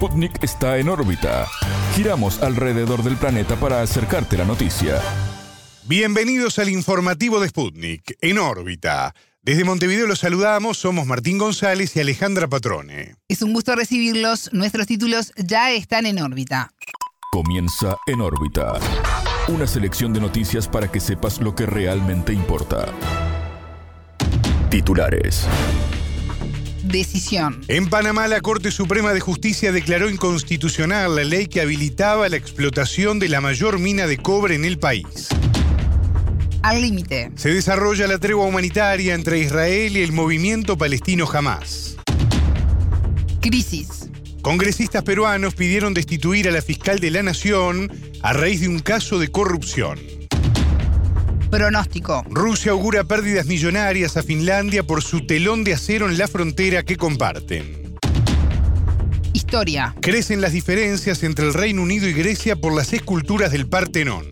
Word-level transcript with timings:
Sputnik 0.00 0.42
está 0.42 0.78
en 0.78 0.88
órbita. 0.88 1.46
Giramos 1.94 2.42
alrededor 2.42 3.02
del 3.02 3.18
planeta 3.18 3.56
para 3.56 3.82
acercarte 3.82 4.38
la 4.38 4.46
noticia. 4.46 4.98
Bienvenidos 5.84 6.58
al 6.58 6.70
informativo 6.70 7.38
de 7.38 7.48
Sputnik, 7.48 8.16
en 8.22 8.38
órbita. 8.38 9.14
Desde 9.42 9.64
Montevideo 9.64 10.06
los 10.06 10.20
saludamos, 10.20 10.78
somos 10.78 11.06
Martín 11.06 11.36
González 11.36 11.94
y 11.96 12.00
Alejandra 12.00 12.48
Patrone. 12.48 13.16
Es 13.28 13.42
un 13.42 13.52
gusto 13.52 13.76
recibirlos, 13.76 14.50
nuestros 14.54 14.86
títulos 14.86 15.34
ya 15.36 15.70
están 15.70 16.06
en 16.06 16.18
órbita. 16.22 16.72
Comienza 17.30 17.98
en 18.06 18.22
órbita. 18.22 18.80
Una 19.48 19.66
selección 19.66 20.14
de 20.14 20.20
noticias 20.20 20.66
para 20.66 20.90
que 20.90 20.98
sepas 20.98 21.42
lo 21.42 21.54
que 21.54 21.66
realmente 21.66 22.32
importa. 22.32 22.86
Titulares. 24.70 25.46
Decisión. 26.90 27.60
En 27.68 27.88
Panamá, 27.88 28.26
la 28.26 28.40
Corte 28.40 28.70
Suprema 28.70 29.12
de 29.12 29.20
Justicia 29.20 29.70
declaró 29.72 30.10
inconstitucional 30.10 31.14
la 31.14 31.24
ley 31.24 31.46
que 31.46 31.60
habilitaba 31.60 32.28
la 32.28 32.36
explotación 32.36 33.18
de 33.18 33.28
la 33.28 33.40
mayor 33.40 33.78
mina 33.78 34.06
de 34.06 34.16
cobre 34.18 34.54
en 34.56 34.64
el 34.64 34.78
país. 34.78 35.28
Al 36.62 36.82
límite. 36.82 37.30
Se 37.36 37.50
desarrolla 37.50 38.06
la 38.06 38.18
tregua 38.18 38.44
humanitaria 38.44 39.14
entre 39.14 39.38
Israel 39.38 39.96
y 39.96 40.02
el 40.02 40.12
movimiento 40.12 40.76
palestino 40.76 41.26
Hamas. 41.32 41.96
Crisis. 43.40 44.10
Congresistas 44.42 45.02
peruanos 45.02 45.54
pidieron 45.54 45.94
destituir 45.94 46.48
a 46.48 46.50
la 46.50 46.62
fiscal 46.62 46.98
de 46.98 47.10
la 47.10 47.22
Nación 47.22 47.90
a 48.22 48.32
raíz 48.32 48.60
de 48.60 48.68
un 48.68 48.80
caso 48.80 49.18
de 49.18 49.28
corrupción. 49.28 49.98
Pronóstico. 51.50 52.24
Rusia 52.30 52.70
augura 52.70 53.02
pérdidas 53.02 53.46
millonarias 53.46 54.16
a 54.16 54.22
Finlandia 54.22 54.84
por 54.84 55.02
su 55.02 55.26
telón 55.26 55.64
de 55.64 55.74
acero 55.74 56.08
en 56.08 56.16
la 56.16 56.28
frontera 56.28 56.84
que 56.84 56.96
comparten. 56.96 57.96
Historia. 59.32 59.96
Crecen 60.00 60.40
las 60.40 60.52
diferencias 60.52 61.24
entre 61.24 61.46
el 61.46 61.54
Reino 61.54 61.82
Unido 61.82 62.08
y 62.08 62.12
Grecia 62.12 62.54
por 62.54 62.72
las 62.72 62.92
esculturas 62.92 63.50
del 63.50 63.66
Partenón. 63.66 64.26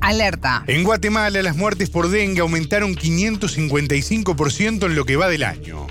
Alerta. 0.00 0.64
En 0.66 0.82
Guatemala 0.82 1.42
las 1.42 1.56
muertes 1.56 1.90
por 1.90 2.08
dengue 2.08 2.40
aumentaron 2.40 2.94
555% 2.94 4.86
en 4.86 4.94
lo 4.94 5.04
que 5.04 5.16
va 5.16 5.28
del 5.28 5.44
año. 5.44 5.86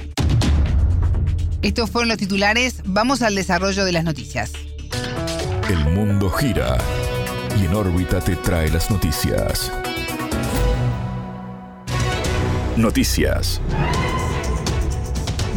Estos 1.62 1.92
fueron 1.92 2.10
los 2.10 2.18
titulares. 2.18 2.82
Vamos 2.86 3.22
al 3.22 3.36
desarrollo 3.36 3.86
de 3.86 3.92
las 3.92 4.04
noticias. 4.04 4.52
El 5.70 5.86
mundo 5.94 6.30
gira 6.30 6.78
y 7.56 7.66
en 7.66 7.74
órbita 7.74 8.20
te 8.20 8.36
trae 8.36 8.70
las 8.70 8.90
noticias. 8.92 9.72
Noticias. 12.76 13.62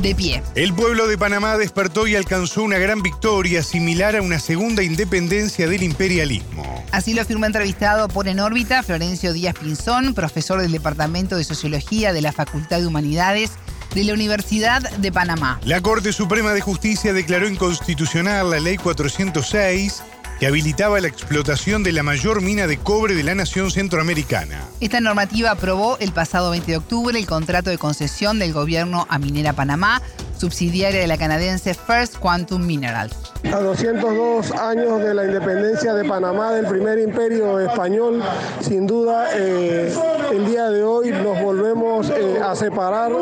De 0.02 0.14
pie. 0.14 0.42
El 0.54 0.72
pueblo 0.74 1.08
de 1.08 1.18
Panamá 1.18 1.56
despertó 1.56 2.06
y 2.06 2.14
alcanzó 2.14 2.62
una 2.62 2.78
gran 2.78 3.02
victoria 3.02 3.64
similar 3.64 4.14
a 4.14 4.22
una 4.22 4.38
segunda 4.38 4.84
independencia 4.84 5.66
del 5.66 5.82
imperialismo. 5.82 6.84
Así 6.92 7.14
lo 7.14 7.22
afirmó 7.22 7.46
entrevistado 7.46 8.06
por 8.08 8.28
En 8.28 8.38
órbita 8.38 8.82
Florencio 8.84 9.32
Díaz 9.32 9.56
Pinzón, 9.58 10.14
profesor 10.14 10.60
del 10.60 10.70
Departamento 10.70 11.36
de 11.36 11.44
Sociología 11.44 12.12
de 12.12 12.22
la 12.22 12.32
Facultad 12.32 12.78
de 12.78 12.86
Humanidades 12.86 13.52
de 13.94 14.04
la 14.04 14.12
Universidad 14.12 14.88
de 14.98 15.10
Panamá. 15.10 15.60
La 15.64 15.80
Corte 15.80 16.12
Suprema 16.12 16.52
de 16.52 16.60
Justicia 16.60 17.12
declaró 17.12 17.48
inconstitucional 17.48 18.50
la 18.50 18.60
Ley 18.60 18.76
406 18.76 20.02
que 20.38 20.46
habilitaba 20.46 21.00
la 21.00 21.08
explotación 21.08 21.82
de 21.82 21.92
la 21.92 22.02
mayor 22.02 22.40
mina 22.42 22.66
de 22.66 22.78
cobre 22.78 23.14
de 23.14 23.24
la 23.24 23.34
nación 23.34 23.70
centroamericana. 23.70 24.60
Esta 24.80 25.00
normativa 25.00 25.50
aprobó 25.50 25.96
el 25.98 26.12
pasado 26.12 26.50
20 26.50 26.70
de 26.70 26.76
octubre 26.78 27.18
el 27.18 27.26
contrato 27.26 27.70
de 27.70 27.78
concesión 27.78 28.38
del 28.38 28.52
gobierno 28.52 29.06
a 29.08 29.18
Minera 29.18 29.52
Panamá, 29.52 30.00
subsidiaria 30.36 31.00
de 31.00 31.06
la 31.06 31.18
canadiense 31.18 31.74
First 31.74 32.18
Quantum 32.18 32.64
Minerals. 32.64 33.16
A 33.52 33.58
202 33.58 34.52
años 34.52 35.00
de 35.00 35.14
la 35.14 35.24
independencia 35.24 35.94
de 35.94 36.04
Panamá, 36.04 36.52
del 36.52 36.66
primer 36.66 36.98
imperio 36.98 37.58
español, 37.58 38.22
sin 38.60 38.86
duda 38.86 39.28
eh, 39.34 39.92
el 40.32 40.46
día 40.46 40.68
de 40.70 40.84
hoy 40.84 41.10
nos 41.10 41.40
volvemos 41.40 42.10
eh, 42.10 42.40
a 42.42 42.54
separar, 42.54 43.12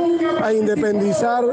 a 0.42 0.52
independizar 0.52 1.44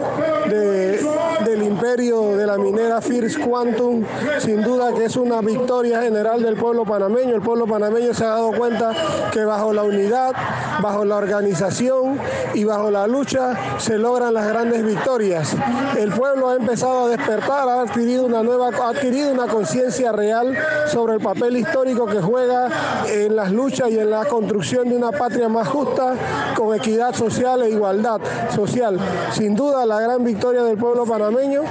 de, 0.50 1.00
del 1.46 1.64
imperio 1.64 2.36
de 2.36 2.48
la 2.48 2.58
minera 2.58 3.02
First 3.02 3.40
Quantum. 3.40 4.04
Sin 4.40 4.62
duda 4.62 4.94
que 4.94 5.06
es 5.06 5.16
una 5.16 5.42
victoria 5.42 6.02
general 6.02 6.42
del 6.42 6.56
pueblo 6.56 6.86
panameño. 6.86 7.36
El 7.36 7.42
pueblo 7.42 7.68
panameño 7.68 8.14
se 8.14 8.26
ha 8.26 8.30
dado 8.30 8.52
cuenta 8.52 8.94
que 9.32 9.44
bajo 9.44 9.74
la 9.74 9.84
unidad, 9.84 10.34
bajo 10.82 11.06
la 11.06 11.18
organización 11.18 12.20
y 12.54 12.64
bajo 12.64 12.90
la 12.90 13.08
lucha 13.08 13.56
se 13.78 13.98
logran 13.98 14.34
las 14.34 14.48
grandes 14.48 14.84
victorias. 14.86 15.56
El 15.98 16.12
pueblo 16.12 16.50
ha 16.50 16.56
empezado 16.56 17.06
a 17.06 17.10
despertar, 17.10 17.68
ha 17.70 17.82
adquirido 17.82 18.26
una 18.26 18.44
nueva, 18.44 18.70
ha 18.70 18.90
adquirido 18.90 19.32
una 19.32 19.48
conciencia 19.48 20.12
real 20.12 20.58
sobre 20.88 21.16
el 21.16 21.20
papel 21.20 21.58
histórico 21.58 22.06
que 22.06 22.22
juega 22.22 22.70
en 23.08 23.36
las 23.36 23.52
luchas 23.52 23.90
y 23.90 24.00
en 24.00 24.10
la 24.10 24.26
construcción 24.26 24.90
de 24.90 24.96
una 24.96 25.12
patria 25.12 25.43
más 25.50 25.68
justa, 25.68 26.16
con 26.56 26.76
equidad 26.76 27.14
social 27.14 27.62
e 27.64 27.70
igualdad 27.70 28.20
social. 28.56 29.00
Sin 29.32 29.56
duda, 29.56 29.86
la 29.86 30.00
gran 30.00 30.24
victoria 30.24 30.64
del 30.64 30.78
pueblo 30.78 31.06
panameño 31.06 31.64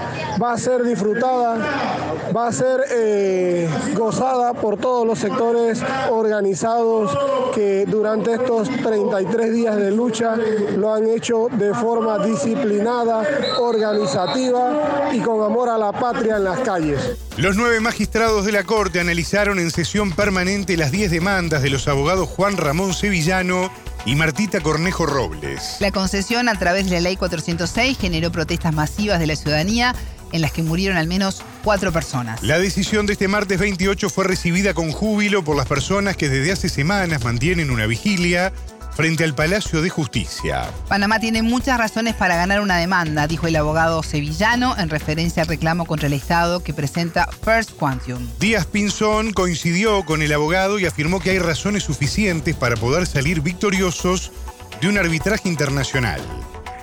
va 0.42 0.52
a 0.52 0.58
ser 0.58 0.82
disfrutada, 0.82 1.56
va 2.34 2.48
a 2.48 2.52
ser 2.52 2.84
eh, 2.90 3.68
gozada 3.96 4.54
por 4.54 4.76
todos 4.76 5.06
los 5.06 5.18
sectores 5.18 5.82
organizados 6.10 7.16
que 7.54 7.84
durante 7.86 8.34
estos 8.34 8.68
33 8.68 9.52
días 9.52 9.76
de 9.76 9.90
lucha 9.90 10.36
lo 10.76 10.92
han 10.92 11.06
hecho 11.06 11.48
de 11.52 11.74
forma 11.74 12.24
disciplinada, 12.24 13.22
organizativa 13.60 15.10
y 15.12 15.20
con 15.20 15.42
amor 15.42 15.68
a 15.68 15.78
la 15.78 15.92
patria 15.92 16.36
en 16.36 16.44
las 16.44 16.60
calles. 16.60 17.16
Los 17.38 17.56
nueve 17.56 17.81
magistrados 17.81 18.44
de 18.44 18.53
la 18.53 18.62
Corte 18.62 19.00
analizaron 19.00 19.59
en 19.59 19.70
sesión 19.70 20.12
permanente 20.12 20.76
las 20.76 20.93
10 20.93 21.10
demandas 21.10 21.62
de 21.62 21.70
los 21.70 21.88
abogados 21.88 22.28
Juan 22.28 22.59
Ramón 22.59 22.93
Sevillano 22.93 23.72
y 24.04 24.16
Martita 24.16 24.60
Cornejo 24.60 25.06
Robles. 25.06 25.76
La 25.81 25.91
concesión 25.93 26.50
a 26.50 26.59
través 26.59 26.84
de 26.84 26.97
la 26.97 27.00
Ley 27.00 27.16
406 27.16 27.97
generó 27.98 28.31
protestas 28.31 28.75
masivas 28.75 29.19
de 29.19 29.26
la 29.26 29.37
ciudadanía 29.37 29.94
en 30.32 30.43
las 30.43 30.53
que 30.53 30.62
murieron 30.62 30.98
al 30.98 31.06
menos 31.06 31.43
cuatro 31.65 31.91
personas. 31.91 32.43
La 32.43 32.59
decisión 32.59 33.06
de 33.06 33.15
este 33.15 33.28
martes 33.28 33.59
28 33.59 34.10
fue 34.10 34.25
recibida 34.25 34.75
con 34.75 34.93
júbilo 34.93 35.43
por 35.43 35.56
las 35.56 35.66
personas 35.66 36.19
que 36.19 36.28
desde 36.28 36.53
hace 36.53 36.69
semanas 36.69 37.25
mantienen 37.25 37.70
una 37.70 37.87
vigilia 37.87 38.53
frente 38.94 39.25
al 39.25 39.34
Palacio 39.34 39.82
de 39.82 39.91
Justicia. 39.91 40.70
Panamá 40.88 41.19
tiene 41.19 41.42
muchas 41.42 41.78
razones 41.78 42.14
para 42.14 42.36
ganar 42.36 42.60
una 42.60 42.76
demanda, 42.76 43.26
dijo 43.26 43.47
el 43.47 43.56
abogado 43.56 44.03
sevillano 44.03 44.76
en 44.78 44.91
referencia 44.91 45.42
al 45.42 45.48
reclamo 45.48 45.86
contra 45.86 46.06
el 46.06 46.12
Estado 46.12 46.60
que 46.60 46.75
presenta 46.75 47.28
First 47.44 47.72
Quantum. 47.72 48.28
Díaz 48.38 48.66
Pinzón 48.66 49.32
coincidió 49.32 50.04
con 50.04 50.22
el 50.22 50.32
abogado 50.32 50.78
y 50.78 50.86
afirmó 50.86 51.20
que 51.20 51.31
hay 51.31 51.38
razones 51.38 51.84
suficientes 51.84 52.54
para 52.54 52.76
poder 52.76 53.06
salir 53.06 53.41
victoriosos 53.41 54.32
de 54.81 54.88
un 54.88 54.98
arbitraje 54.98 55.48
internacional. 55.48 56.20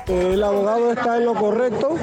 El 0.09 0.43
abogado 0.43 0.91
está 0.91 1.17
en 1.17 1.25
lo 1.25 1.35
correcto. 1.35 1.95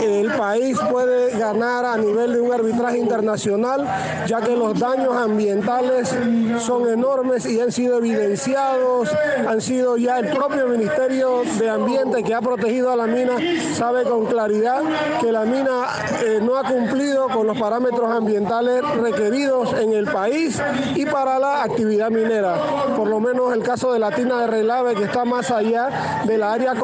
El 0.00 0.30
país 0.32 0.78
puede 0.90 1.36
ganar 1.36 1.84
a 1.84 1.96
nivel 1.96 2.34
de 2.34 2.40
un 2.40 2.52
arbitraje 2.52 2.98
internacional, 2.98 3.84
ya 4.26 4.40
que 4.40 4.56
los 4.56 4.78
daños 4.78 5.14
ambientales 5.16 6.14
son 6.60 6.88
enormes 6.88 7.44
y 7.46 7.60
han 7.60 7.72
sido 7.72 7.98
evidenciados, 7.98 9.10
han 9.46 9.60
sido 9.60 9.96
ya 9.96 10.18
el 10.20 10.28
propio 10.28 10.68
Ministerio 10.68 11.42
de 11.58 11.68
Ambiente 11.68 12.22
que 12.22 12.34
ha 12.34 12.40
protegido 12.40 12.90
a 12.90 12.96
la 12.96 13.06
mina, 13.06 13.36
sabe 13.74 14.04
con 14.04 14.26
claridad 14.26 14.82
que 15.20 15.32
la 15.32 15.44
mina 15.44 15.86
eh, 16.24 16.38
no 16.40 16.56
ha 16.56 16.62
cumplido 16.62 17.28
con 17.28 17.46
los 17.46 17.58
parámetros 17.58 18.10
ambientales 18.10 18.82
requeridos 19.00 19.72
en 19.80 19.92
el 19.92 20.06
país 20.06 20.60
y 20.94 21.04
para 21.06 21.38
la 21.38 21.64
actividad 21.64 22.10
minera. 22.10 22.56
Por 22.96 23.08
lo 23.08 23.18
menos 23.18 23.52
el 23.52 23.62
caso 23.62 23.92
de 23.92 23.98
la 23.98 24.12
tina 24.12 24.42
de 24.42 24.46
Relave, 24.46 24.94
que 24.94 25.04
está 25.04 25.24
más 25.24 25.50
allá 25.50 26.22
de 26.24 26.38
la 26.38 26.52
área 26.52 26.74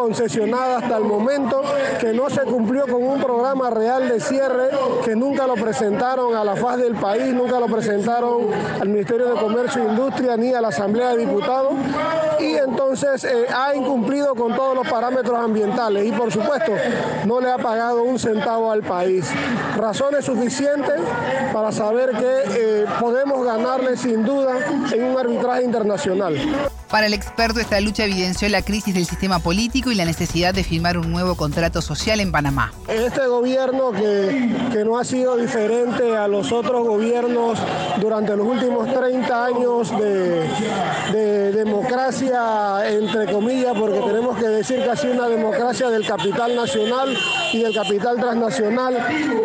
hasta 0.41 0.97
el 0.97 1.05
momento, 1.05 1.63
que 2.01 2.13
no 2.13 2.31
se 2.31 2.41
cumplió 2.43 2.87
con 2.87 3.03
un 3.03 3.21
programa 3.21 3.69
real 3.71 4.09
de 4.09 4.19
cierre, 4.19 4.71
que 5.05 5.15
nunca 5.15 5.47
lo 5.47 5.55
presentaron 5.55 6.35
a 6.35 6.43
la 6.43 6.57
faz 6.57 6.79
del 6.79 6.95
país, 6.95 7.35
nunca 7.35 7.61
lo 7.61 7.67
presentaron 7.67 8.47
al 8.81 8.89
Ministerio 8.89 9.35
de 9.35 9.41
Comercio 9.41 9.83
e 9.83 9.89
Industria 9.91 10.37
ni 10.37 10.55
a 10.55 10.61
la 10.61 10.69
Asamblea 10.69 11.11
de 11.11 11.27
Diputados, 11.27 11.75
y 12.41 12.55
entonces 12.57 13.25
eh, 13.25 13.47
ha 13.55 13.75
incumplido 13.75 14.35
con 14.35 14.55
todos 14.55 14.75
los 14.75 14.89
parámetros 14.89 15.39
ambientales 15.39 16.07
y 16.07 16.13
por 16.13 16.33
supuesto 16.33 16.73
no 17.27 17.41
le 17.41 17.51
ha 17.51 17.59
pagado 17.59 18.03
un 18.03 18.19
centavo 18.19 18.73
al 18.73 18.83
país. 18.83 19.31
Razones 19.77 20.25
suficientes 20.25 20.99
para 21.53 21.73
saber 21.73 22.11
que 22.11 22.83
eh, 22.83 22.87
podemos 23.01 23.45
ganarle 23.45 23.97
sin 23.97 24.25
duda 24.25 24.55
en 24.93 25.05
un 25.05 25.19
arbitraje 25.19 25.65
internacional. 25.65 26.37
Para 26.93 27.07
el 27.07 27.15
experto, 27.15 27.59
esta 27.59 27.81
lucha 27.81 28.05
evidenció 28.05 28.51
la 28.51 28.61
crisis 28.61 28.93
del 28.93 29.07
sistema 29.07 29.39
político 29.39 29.91
y 29.91 29.95
la 29.95 30.05
necesidad 30.05 30.53
de 30.53 30.63
firmar 30.63 30.99
un 30.99 31.11
nuevo 31.11 31.37
contrato 31.37 31.81
social 31.81 32.21
en 32.21 32.31
Panamá. 32.31 32.71
Este 32.87 33.27
gobierno 33.29 33.93
que, 33.93 34.85
no 34.85 34.99
ha 34.99 35.05
sido 35.05 35.39
diferente 35.39 36.15
a 36.15 36.29
los 36.29 36.53
otros 36.53 36.87
gobiernos 36.87 37.59
durante 37.99 38.37
los 38.37 38.47
últimos 38.47 38.93
30 38.93 39.45
años 39.45 39.91
de, 39.99 40.47
de 41.13 41.53
democracia, 41.53 42.87
entre 42.87 43.33
comillas, 43.33 43.73
porque 43.75 43.99
tenemos 43.99 44.37
que 44.37 44.49
decir 44.49 44.83
que 44.83 44.91
ha 44.91 44.97
sido 44.97 45.15
una 45.15 45.29
democracia 45.29 45.89
del 45.89 46.07
capital 46.07 46.55
nacional 46.55 47.17
y 47.55 47.63
del 47.63 47.75
capital 47.75 48.17
transnacional, 48.19 48.99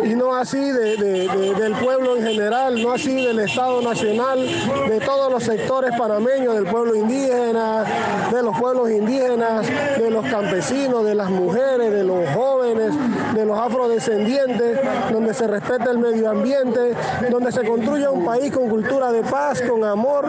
y 0.04 0.14
no 0.14 0.34
así 0.34 0.58
de, 0.58 0.98
del 0.98 1.72
pueblo 1.76 2.18
en 2.18 2.24
general, 2.24 2.82
no 2.82 2.92
así 2.92 3.14
del 3.24 3.38
Estado 3.38 3.80
Nacional, 3.80 4.46
de 4.86 5.00
todos 5.00 5.32
los 5.32 5.44
sectores 5.44 5.92
panameños, 5.96 6.54
del 6.54 6.66
pueblo 6.66 6.94
indígena 6.94 7.37
de 7.38 8.42
los 8.42 8.58
pueblos 8.58 8.90
indígenas, 8.90 9.66
de 9.96 10.10
los 10.10 10.26
campesinos, 10.26 11.04
de 11.04 11.14
las 11.14 11.30
mujeres, 11.30 11.92
de 11.92 12.02
los 12.02 12.28
jóvenes, 12.30 12.92
de 13.34 13.44
los 13.44 13.58
afrodescendientes, 13.58 14.80
donde 15.12 15.32
se 15.34 15.46
respeta 15.46 15.90
el 15.90 15.98
medio 15.98 16.30
ambiente, 16.30 16.94
donde 17.30 17.52
se 17.52 17.64
construye 17.64 18.08
un 18.08 18.24
país 18.24 18.52
con 18.52 18.68
cultura 18.68 19.12
de 19.12 19.22
paz, 19.22 19.62
con 19.62 19.84
amor, 19.84 20.26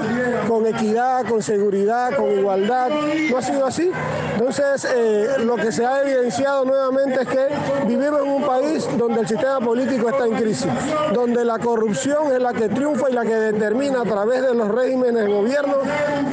con 0.47 0.65
equidad, 0.67 1.25
con 1.25 1.41
seguridad, 1.41 2.15
con 2.15 2.29
igualdad. 2.31 2.89
No 3.31 3.37
ha 3.37 3.41
sido 3.41 3.65
así. 3.65 3.91
Entonces, 4.33 4.87
eh, 4.95 5.27
lo 5.39 5.55
que 5.55 5.71
se 5.71 5.85
ha 5.85 6.01
evidenciado 6.01 6.65
nuevamente 6.65 7.21
es 7.21 7.27
que 7.27 7.47
vivimos 7.87 8.21
en 8.21 8.29
un 8.29 8.43
país 8.43 8.87
donde 8.97 9.21
el 9.21 9.27
sistema 9.27 9.59
político 9.59 10.09
está 10.09 10.25
en 10.25 10.35
crisis, 10.35 10.67
donde 11.13 11.43
la 11.43 11.57
corrupción 11.59 12.31
es 12.31 12.39
la 12.39 12.53
que 12.53 12.69
triunfa 12.69 13.09
y 13.09 13.13
la 13.13 13.23
que 13.23 13.35
determina 13.35 14.01
a 14.01 14.05
través 14.05 14.41
de 14.41 14.53
los 14.53 14.67
regímenes 14.69 15.25
de 15.25 15.31
gobierno 15.31 15.77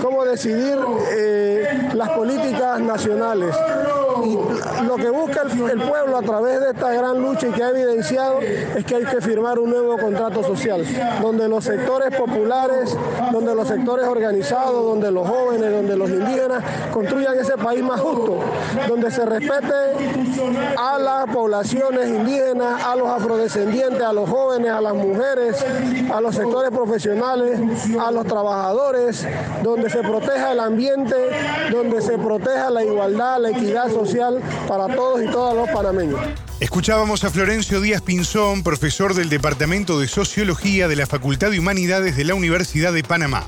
cómo 0.03 0.25
decidir 0.25 0.66
eh, 0.69 1.89
las 1.95 2.11
políticas 2.11 2.81
nacionales. 2.81 3.55
Y 4.27 4.37
lo 4.85 4.97
que 4.97 5.09
busca 5.09 5.43
el, 5.43 5.81
pueblo 5.81 6.19
a 6.19 6.23
través 6.23 6.61
de 6.61 6.71
esta 6.71 6.93
gran 6.93 7.23
lucha 7.23 7.47
y 7.47 7.53
que 7.53 7.63
ha 7.63 7.71
evidenciado 7.71 8.41
es 8.41 8.85
que 8.85 8.97
hay 8.97 9.05
que 9.05 9.21
firmar 9.21 9.57
un 9.61 9.71
nuevo 9.71 9.97
contrato 9.99 10.43
social, 10.43 10.85
donde 11.23 11.49
los 11.49 11.63
sectores 11.63 12.17
populares, 12.17 12.97
donde 13.31 13.55
los 13.55 13.69
sectores 13.69 14.05
organizados, 14.07 14.85
donde 14.85 15.13
los 15.13 15.29
jóvenes, 15.29 15.71
donde 15.71 15.97
los 15.97 16.11
indígenas 16.11 16.65
construyan 16.93 17.39
ese 17.39 17.57
país 17.57 17.85
más 17.85 18.01
justo, 18.01 18.41
donde 18.89 19.13
se 19.13 19.25
respete 19.25 19.75
a 20.77 20.99
las 20.99 21.27
poblaciones 21.33 22.09
indígenas, 22.09 22.83
a 22.85 22.97
los 22.97 23.09
afrodescendientes, 23.09 24.03
a 24.03 24.13
los 24.13 24.29
jóvenes, 24.29 24.73
a 24.73 24.81
las 24.81 24.95
mujeres, 24.95 25.65
a 26.13 26.21
los 26.21 26.35
sectores 26.35 26.71
profesionales, 26.71 27.61
a 28.01 28.11
los 28.11 28.27
trabajadores, 28.27 29.25
donde 29.63 29.89
se 29.89 30.01
proteja 30.01 30.51
el 30.51 30.59
ambiente, 30.59 31.15
donde 31.71 32.03
se 32.03 32.19
proteja 32.19 32.71
la 32.71 32.83
igualdad, 32.83 33.39
la 33.39 33.51
equidad 33.51 33.89
social 33.89 34.16
para 34.69 34.95
todos 34.95 35.23
y 35.23 35.27
todas 35.27 35.55
los 35.55 35.69
panameños. 35.69 36.21
Escuchábamos 36.61 37.25
a 37.25 37.31
Florencio 37.31 37.81
Díaz 37.81 38.03
Pinzón, 38.03 38.63
profesor 38.63 39.15
del 39.15 39.29
Departamento 39.29 39.99
de 39.99 40.09
Sociología 40.09 40.89
de 40.89 40.97
la 40.97 41.07
Facultad 41.07 41.51
de 41.51 41.59
Humanidades 41.59 42.17
de 42.17 42.25
la 42.25 42.35
Universidad 42.35 42.93
de 42.93 43.03
Panamá. 43.03 43.47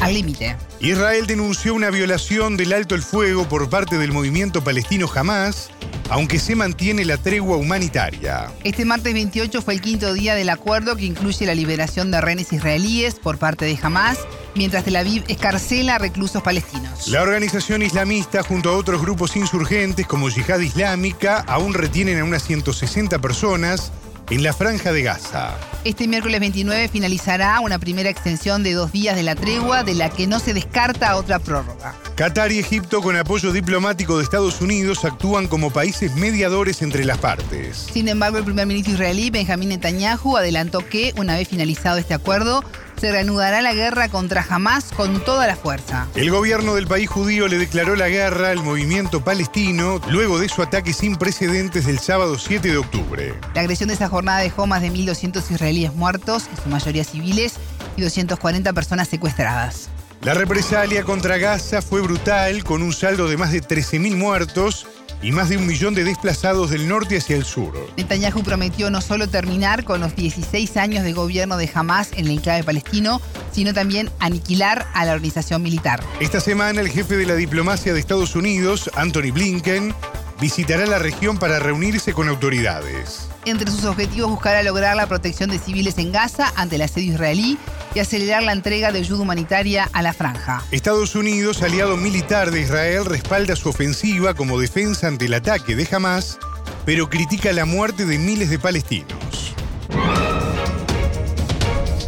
Al 0.00 0.14
límite. 0.14 0.56
Israel 0.80 1.26
denunció 1.26 1.74
una 1.74 1.90
violación 1.90 2.56
del 2.56 2.72
alto 2.72 2.94
el 2.94 3.02
fuego 3.02 3.48
por 3.48 3.68
parte 3.68 3.98
del 3.98 4.12
movimiento 4.12 4.62
palestino 4.62 5.08
Hamas 5.14 5.70
aunque 6.08 6.38
se 6.38 6.54
mantiene 6.54 7.04
la 7.04 7.16
tregua 7.16 7.56
humanitaria. 7.56 8.50
Este 8.64 8.84
martes 8.84 9.12
28 9.12 9.62
fue 9.62 9.74
el 9.74 9.80
quinto 9.80 10.12
día 10.12 10.34
del 10.34 10.48
acuerdo 10.48 10.96
que 10.96 11.04
incluye 11.04 11.46
la 11.46 11.54
liberación 11.54 12.10
de 12.10 12.20
rehenes 12.20 12.52
israelíes 12.52 13.16
por 13.16 13.38
parte 13.38 13.64
de 13.64 13.78
Hamas, 13.80 14.18
mientras 14.54 14.84
Tel 14.84 14.96
Aviv 14.96 15.24
escarcela 15.28 15.96
a 15.96 15.98
reclusos 15.98 16.42
palestinos. 16.42 17.08
La 17.08 17.22
organización 17.22 17.82
islamista, 17.82 18.42
junto 18.42 18.70
a 18.70 18.76
otros 18.76 19.02
grupos 19.02 19.36
insurgentes 19.36 20.06
como 20.06 20.28
Yihad 20.28 20.60
Islámica, 20.60 21.44
aún 21.46 21.74
retienen 21.74 22.18
a 22.18 22.24
unas 22.24 22.42
160 22.42 23.18
personas 23.18 23.92
en 24.30 24.42
la 24.42 24.52
franja 24.52 24.92
de 24.92 25.02
Gaza. 25.02 25.56
Este 25.84 26.06
miércoles 26.06 26.40
29 26.40 26.88
finalizará 26.88 27.60
una 27.60 27.78
primera 27.78 28.10
extensión 28.10 28.62
de 28.62 28.72
dos 28.72 28.92
días 28.92 29.16
de 29.16 29.22
la 29.22 29.34
tregua, 29.34 29.84
de 29.84 29.94
la 29.94 30.10
que 30.10 30.26
no 30.26 30.38
se 30.38 30.54
descarta 30.54 31.16
otra 31.16 31.38
prórroga. 31.38 31.94
Qatar 32.18 32.50
y 32.50 32.58
Egipto, 32.58 33.00
con 33.00 33.16
apoyo 33.16 33.52
diplomático 33.52 34.18
de 34.18 34.24
Estados 34.24 34.60
Unidos, 34.60 35.04
actúan 35.04 35.46
como 35.46 35.70
países 35.70 36.16
mediadores 36.16 36.82
entre 36.82 37.04
las 37.04 37.18
partes. 37.18 37.86
Sin 37.92 38.08
embargo, 38.08 38.38
el 38.38 38.44
primer 38.44 38.66
ministro 38.66 38.94
israelí, 38.94 39.30
Benjamín 39.30 39.68
Netanyahu, 39.68 40.36
adelantó 40.36 40.80
que, 40.80 41.14
una 41.16 41.36
vez 41.36 41.46
finalizado 41.46 41.96
este 41.96 42.14
acuerdo, 42.14 42.64
se 43.00 43.12
reanudará 43.12 43.62
la 43.62 43.72
guerra 43.72 44.08
contra 44.08 44.44
Hamas 44.50 44.86
con 44.96 45.22
toda 45.24 45.46
la 45.46 45.54
fuerza. 45.54 46.08
El 46.16 46.32
gobierno 46.32 46.74
del 46.74 46.88
país 46.88 47.08
judío 47.08 47.46
le 47.46 47.56
declaró 47.56 47.94
la 47.94 48.08
guerra 48.08 48.50
al 48.50 48.64
movimiento 48.64 49.22
palestino 49.22 50.00
luego 50.10 50.40
de 50.40 50.48
su 50.48 50.60
ataque 50.60 50.92
sin 50.92 51.14
precedentes 51.14 51.86
del 51.86 52.00
sábado 52.00 52.36
7 52.36 52.66
de 52.68 52.78
octubre. 52.78 53.34
La 53.54 53.60
agresión 53.60 53.90
de 53.90 53.94
esa 53.94 54.08
jornada 54.08 54.40
dejó 54.40 54.66
más 54.66 54.82
de 54.82 54.90
1.200 54.90 55.52
israelíes 55.52 55.94
muertos, 55.94 56.48
en 56.50 56.64
su 56.64 56.68
mayoría 56.68 57.04
civiles, 57.04 57.54
y 57.96 58.02
240 58.02 58.72
personas 58.72 59.06
secuestradas. 59.06 59.88
La 60.22 60.34
represalia 60.34 61.04
contra 61.04 61.38
Gaza 61.38 61.80
fue 61.80 62.00
brutal, 62.00 62.64
con 62.64 62.82
un 62.82 62.92
saldo 62.92 63.28
de 63.28 63.36
más 63.36 63.52
de 63.52 63.62
13.000 63.62 64.16
muertos 64.16 64.86
y 65.22 65.30
más 65.30 65.48
de 65.48 65.56
un 65.56 65.66
millón 65.66 65.94
de 65.94 66.02
desplazados 66.02 66.70
del 66.70 66.88
norte 66.88 67.18
hacia 67.18 67.36
el 67.36 67.44
sur. 67.44 67.72
Netanyahu 67.96 68.42
prometió 68.42 68.90
no 68.90 69.00
solo 69.00 69.28
terminar 69.28 69.84
con 69.84 70.00
los 70.00 70.16
16 70.16 70.76
años 70.76 71.04
de 71.04 71.12
gobierno 71.12 71.56
de 71.56 71.70
Hamas 71.72 72.10
en 72.14 72.26
el 72.26 72.32
enclave 72.32 72.64
palestino, 72.64 73.20
sino 73.52 73.72
también 73.72 74.10
aniquilar 74.18 74.88
a 74.92 75.04
la 75.04 75.12
organización 75.12 75.62
militar. 75.62 76.02
Esta 76.18 76.40
semana 76.40 76.80
el 76.80 76.88
jefe 76.88 77.16
de 77.16 77.24
la 77.24 77.36
diplomacia 77.36 77.94
de 77.94 78.00
Estados 78.00 78.34
Unidos, 78.34 78.90
Anthony 78.96 79.30
Blinken, 79.32 79.94
visitará 80.40 80.84
la 80.86 80.98
región 80.98 81.38
para 81.38 81.60
reunirse 81.60 82.12
con 82.12 82.28
autoridades. 82.28 83.28
Entre 83.44 83.70
sus 83.70 83.84
objetivos 83.84 84.30
buscará 84.30 84.62
lograr 84.64 84.96
la 84.96 85.06
protección 85.06 85.48
de 85.50 85.58
civiles 85.58 85.96
en 85.98 86.12
Gaza 86.12 86.52
ante 86.56 86.76
el 86.76 86.82
asedio 86.82 87.14
israelí 87.14 87.56
y 87.98 88.00
acelerar 88.00 88.44
la 88.44 88.52
entrega 88.52 88.92
de 88.92 89.00
ayuda 89.00 89.22
humanitaria 89.22 89.90
a 89.92 90.02
la 90.02 90.12
franja. 90.12 90.62
Estados 90.70 91.16
Unidos, 91.16 91.62
aliado 91.62 91.96
militar 91.96 92.52
de 92.52 92.60
Israel, 92.60 93.04
respalda 93.04 93.56
su 93.56 93.68
ofensiva 93.68 94.34
como 94.34 94.60
defensa 94.60 95.08
ante 95.08 95.24
el 95.24 95.34
ataque 95.34 95.74
de 95.74 95.88
Hamas, 95.90 96.38
pero 96.86 97.10
critica 97.10 97.52
la 97.52 97.64
muerte 97.64 98.06
de 98.06 98.18
miles 98.18 98.50
de 98.50 98.60
palestinos. 98.60 99.54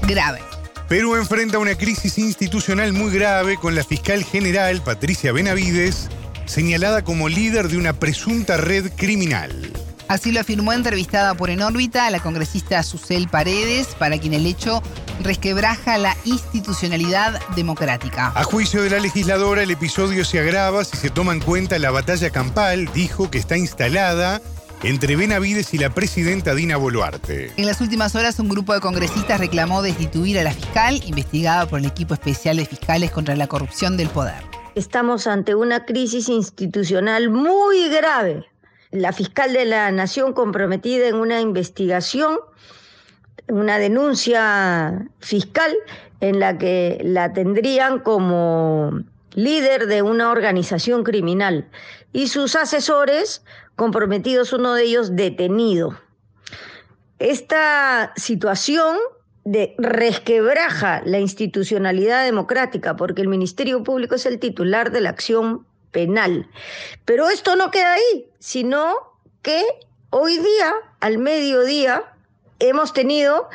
Grave. 0.07 0.39
Perú 0.89 1.17
enfrenta 1.17 1.59
una 1.59 1.75
crisis 1.75 2.19
institucional 2.19 2.93
muy 2.93 3.13
grave 3.13 3.57
con 3.57 3.75
la 3.75 3.83
fiscal 3.83 4.23
general 4.23 4.83
Patricia 4.83 5.33
Benavides 5.33 6.09
señalada 6.47 7.03
como 7.03 7.29
líder 7.29 7.69
de 7.69 7.79
una 7.79 7.95
presunta 7.95 8.57
red 8.57 8.93
criminal. 8.97 9.73
Así 10.09 10.33
lo 10.33 10.41
afirmó 10.41 10.73
entrevistada 10.73 11.35
por 11.35 11.51
En 11.51 11.63
órbita 11.63 12.11
la 12.11 12.19
congresista 12.19 12.83
Susel 12.83 13.29
Paredes, 13.29 13.95
para 13.97 14.19
quien 14.19 14.35
el 14.35 14.45
hecho 14.45 14.83
resquebraja 15.25 15.99
la 15.99 16.17
institucionalidad 16.25 17.41
democrática. 17.55 18.33
A 18.35 18.45
juicio 18.45 18.83
de 18.83 18.91
la 18.91 18.99
legisladora, 18.99 19.63
el 19.63 19.71
episodio 19.71 20.25
se 20.25 20.41
agrava 20.41 20.85
si 20.85 20.97
se 20.97 21.11
toma 21.11 21.33
en 21.33 21.41
cuenta 21.41 21.79
la 21.79 21.91
batalla 21.91 22.31
campal, 22.31 22.89
dijo 22.93 23.31
que 23.31 23.39
está 23.39 23.57
instalada 23.57 24.41
entre 24.83 25.17
Benavides 25.17 25.75
y 25.75 25.79
la 25.79 25.91
presidenta 25.91 26.55
Dina 26.55 26.77
Boluarte. 26.77 27.53
En 27.57 27.67
las 27.67 27.81
últimas 27.81 28.15
horas, 28.15 28.39
un 28.39 28.49
grupo 28.49 28.73
de 28.73 28.81
congresistas 28.81 29.39
reclamó 29.39 29.83
destituir 29.83 30.39
a 30.39 30.43
la 30.43 30.53
fiscal, 30.53 31.03
investigada 31.05 31.67
por 31.67 31.81
el 31.81 31.87
equipo 31.87 32.15
especial 32.15 32.57
de 32.57 32.67
fiscales 32.67 33.11
contra 33.11 33.37
la 33.37 33.47
corrupción 33.47 33.97
del 33.97 34.09
poder. 34.09 34.43
Estamos 34.75 35.27
ante 35.27 35.55
una 35.55 35.85
crisis 35.85 36.29
institucional 36.29 37.29
muy 37.29 37.89
grave 37.89 38.47
la 38.91 39.13
fiscal 39.13 39.53
de 39.53 39.65
la 39.65 39.91
Nación 39.93 40.33
comprometida 40.33 41.07
en 41.07 41.17
una 41.17 41.41
investigación, 41.41 42.39
una 43.49 43.79
denuncia 43.79 45.09
fiscal 45.19 45.75
en 46.21 46.41
la 46.41 46.59
que 46.59 47.01
la 47.03 47.33
tendrían 47.33 48.01
como 48.01 49.03
líder 49.35 49.87
de 49.87 50.03
una 50.03 50.31
organización 50.31 51.05
criminal 51.05 51.69
y 52.13 52.29
sus 52.29 52.57
asesores 52.57 53.43
comprometidos, 53.77 54.53
uno 54.53 54.75
de 54.75 54.85
ellos 54.85 55.17
detenido. 55.17 55.99
Esta 57.19 58.13
situación 58.17 58.97
de 59.45 59.75
resquebraja 59.79 61.03
la 61.05 61.19
institucionalidad 61.19 62.25
democrática 62.25 62.97
porque 62.97 63.23
el 63.23 63.29
Ministerio 63.29 63.83
Público 63.83 64.15
es 64.15 64.27
el 64.27 64.39
titular 64.39 64.91
de 64.91 65.01
la 65.01 65.11
acción 65.11 65.67
penal. 65.91 66.49
Pero 67.05 67.29
esto 67.31 67.57
no 67.57 67.71
queda 67.71 67.95
ahí, 67.95 68.27
sino 68.39 68.95
que 69.43 69.65
hoy 70.11 70.39
día, 70.39 70.73
al 71.01 71.19
mediodía, 71.19 72.05
hemos 72.61 72.93
tenido 72.93 73.49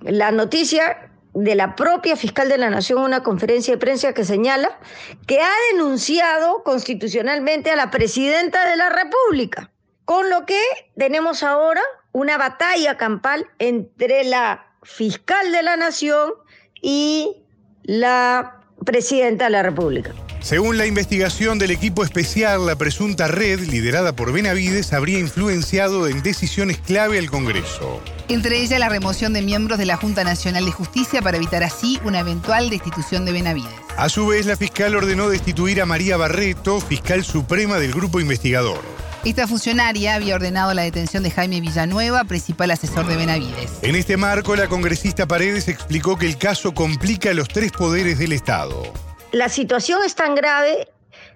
la 0.00 0.30
noticia 0.32 1.10
de 1.34 1.54
la 1.54 1.76
propia 1.76 2.16
fiscal 2.16 2.48
de 2.48 2.58
la 2.58 2.70
Nación, 2.70 3.00
una 3.00 3.22
conferencia 3.22 3.74
de 3.74 3.78
prensa 3.78 4.12
que 4.12 4.24
señala 4.24 4.80
que 5.26 5.40
ha 5.40 5.52
denunciado 5.72 6.62
constitucionalmente 6.64 7.70
a 7.70 7.76
la 7.76 7.90
presidenta 7.90 8.68
de 8.68 8.76
la 8.76 8.88
República, 8.88 9.70
con 10.04 10.30
lo 10.30 10.46
que 10.46 10.60
tenemos 10.96 11.42
ahora 11.42 11.82
una 12.12 12.38
batalla 12.38 12.96
campal 12.96 13.46
entre 13.58 14.24
la 14.24 14.66
fiscal 14.82 15.52
de 15.52 15.62
la 15.62 15.76
Nación 15.76 16.32
y 16.80 17.44
la 17.84 18.62
presidenta 18.84 19.44
de 19.44 19.50
la 19.50 19.62
República. 19.62 20.12
Según 20.48 20.78
la 20.78 20.86
investigación 20.86 21.58
del 21.58 21.72
equipo 21.72 22.02
especial, 22.02 22.64
la 22.64 22.74
presunta 22.74 23.28
red, 23.28 23.60
liderada 23.68 24.14
por 24.14 24.32
Benavides, 24.32 24.94
habría 24.94 25.18
influenciado 25.18 26.08
en 26.08 26.22
decisiones 26.22 26.78
clave 26.78 27.18
al 27.18 27.28
Congreso. 27.28 28.00
Entre 28.28 28.58
ellas 28.58 28.80
la 28.80 28.88
remoción 28.88 29.34
de 29.34 29.42
miembros 29.42 29.78
de 29.78 29.84
la 29.84 29.98
Junta 29.98 30.24
Nacional 30.24 30.64
de 30.64 30.72
Justicia 30.72 31.20
para 31.20 31.36
evitar 31.36 31.62
así 31.64 32.00
una 32.02 32.20
eventual 32.20 32.70
destitución 32.70 33.26
de 33.26 33.32
Benavides. 33.32 33.68
A 33.98 34.08
su 34.08 34.26
vez, 34.26 34.46
la 34.46 34.56
fiscal 34.56 34.96
ordenó 34.96 35.28
destituir 35.28 35.82
a 35.82 35.84
María 35.84 36.16
Barreto, 36.16 36.80
fiscal 36.80 37.24
suprema 37.24 37.78
del 37.78 37.92
grupo 37.92 38.18
investigador. 38.18 38.80
Esta 39.26 39.46
funcionaria 39.46 40.14
había 40.14 40.36
ordenado 40.36 40.72
la 40.72 40.80
detención 40.80 41.24
de 41.24 41.30
Jaime 41.30 41.60
Villanueva, 41.60 42.24
principal 42.24 42.70
asesor 42.70 43.06
de 43.06 43.16
Benavides. 43.16 43.70
En 43.82 43.96
este 43.96 44.16
marco, 44.16 44.56
la 44.56 44.66
congresista 44.68 45.26
Paredes 45.28 45.68
explicó 45.68 46.16
que 46.16 46.24
el 46.24 46.38
caso 46.38 46.72
complica 46.72 47.34
los 47.34 47.48
tres 47.48 47.70
poderes 47.70 48.18
del 48.18 48.32
Estado. 48.32 48.94
La 49.32 49.48
situación 49.48 50.00
es 50.04 50.14
tan 50.14 50.34
grave 50.34 50.88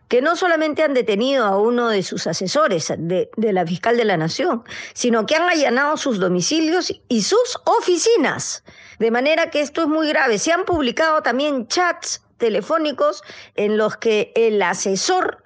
que 0.08 0.20
no 0.20 0.37
solamente 0.37 0.82
han 0.82 0.94
detenido 0.94 1.44
a 1.44 1.58
uno 1.58 1.88
de 1.88 2.02
sus 2.02 2.26
asesores, 2.26 2.92
de, 2.99 3.30
la 3.37 3.66
fiscal 3.66 3.96
de 3.96 4.04
la 4.04 4.16
Nación, 4.16 4.62
sino 4.92 5.25
que 5.25 5.37
han 5.37 5.49
allanado 5.49 5.96
sus 5.96 6.18
domicilios 6.18 6.92
y 7.08 7.22
sus 7.22 7.58
oficinas. 7.64 8.62
De 8.99 9.11
manera 9.11 9.50
que 9.50 9.61
esto 9.61 9.82
es 9.82 9.88
muy 9.88 10.08
grave. 10.08 10.38
Se 10.38 10.52
han 10.52 10.64
publicado 10.64 11.22
también 11.22 11.66
chats 11.66 12.22
telefónicos 12.37 13.22
en 13.54 13.78
los 13.78 13.96
que 13.96 14.32
el 14.37 14.61
asesor 14.62 15.42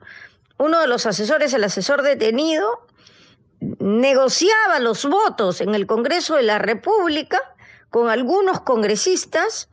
uno 0.58 0.80
de 0.80 0.86
los 0.86 1.06
asesores, 1.06 1.52
el 1.52 1.64
asesor 1.64 2.02
detenido, 2.02 2.86
negociaba 3.60 4.78
los 4.78 5.04
votos 5.04 5.60
en 5.60 5.74
el 5.74 5.86
Congreso 5.86 6.36
de 6.36 6.42
la 6.42 6.58
República 6.58 7.40
con 7.90 8.08
algunos 8.08 8.60
congresistas 8.60 9.68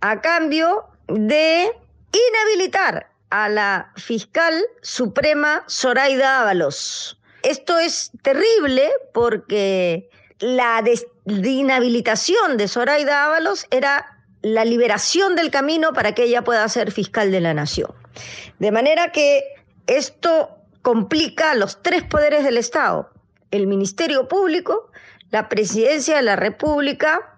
a 0.00 0.20
cambio 0.20 0.84
de 1.08 1.72
inhabilitar 2.14 3.10
a 3.30 3.48
la 3.48 3.92
fiscal 3.96 4.64
suprema 4.82 5.64
Zoraida 5.68 6.40
Ábalos. 6.40 7.18
Esto 7.42 7.78
es 7.78 8.12
terrible 8.22 8.90
porque 9.12 10.08
la 10.38 10.82
inhabilitación 11.26 12.56
de 12.56 12.68
Zoraida 12.68 13.24
Ábalos 13.24 13.66
era 13.70 14.18
la 14.42 14.64
liberación 14.64 15.36
del 15.36 15.50
camino 15.50 15.92
para 15.92 16.14
que 16.14 16.24
ella 16.24 16.44
pueda 16.44 16.68
ser 16.68 16.92
fiscal 16.92 17.30
de 17.30 17.40
la 17.40 17.54
nación. 17.54 17.90
De 18.58 18.70
manera 18.70 19.10
que 19.10 19.42
esto 19.86 20.50
complica 20.82 21.54
los 21.54 21.82
tres 21.82 22.02
poderes 22.02 22.44
del 22.44 22.58
Estado, 22.58 23.10
el 23.50 23.66
Ministerio 23.66 24.28
Público, 24.28 24.90
la 25.30 25.48
Presidencia 25.48 26.16
de 26.16 26.22
la 26.22 26.36
República, 26.36 27.36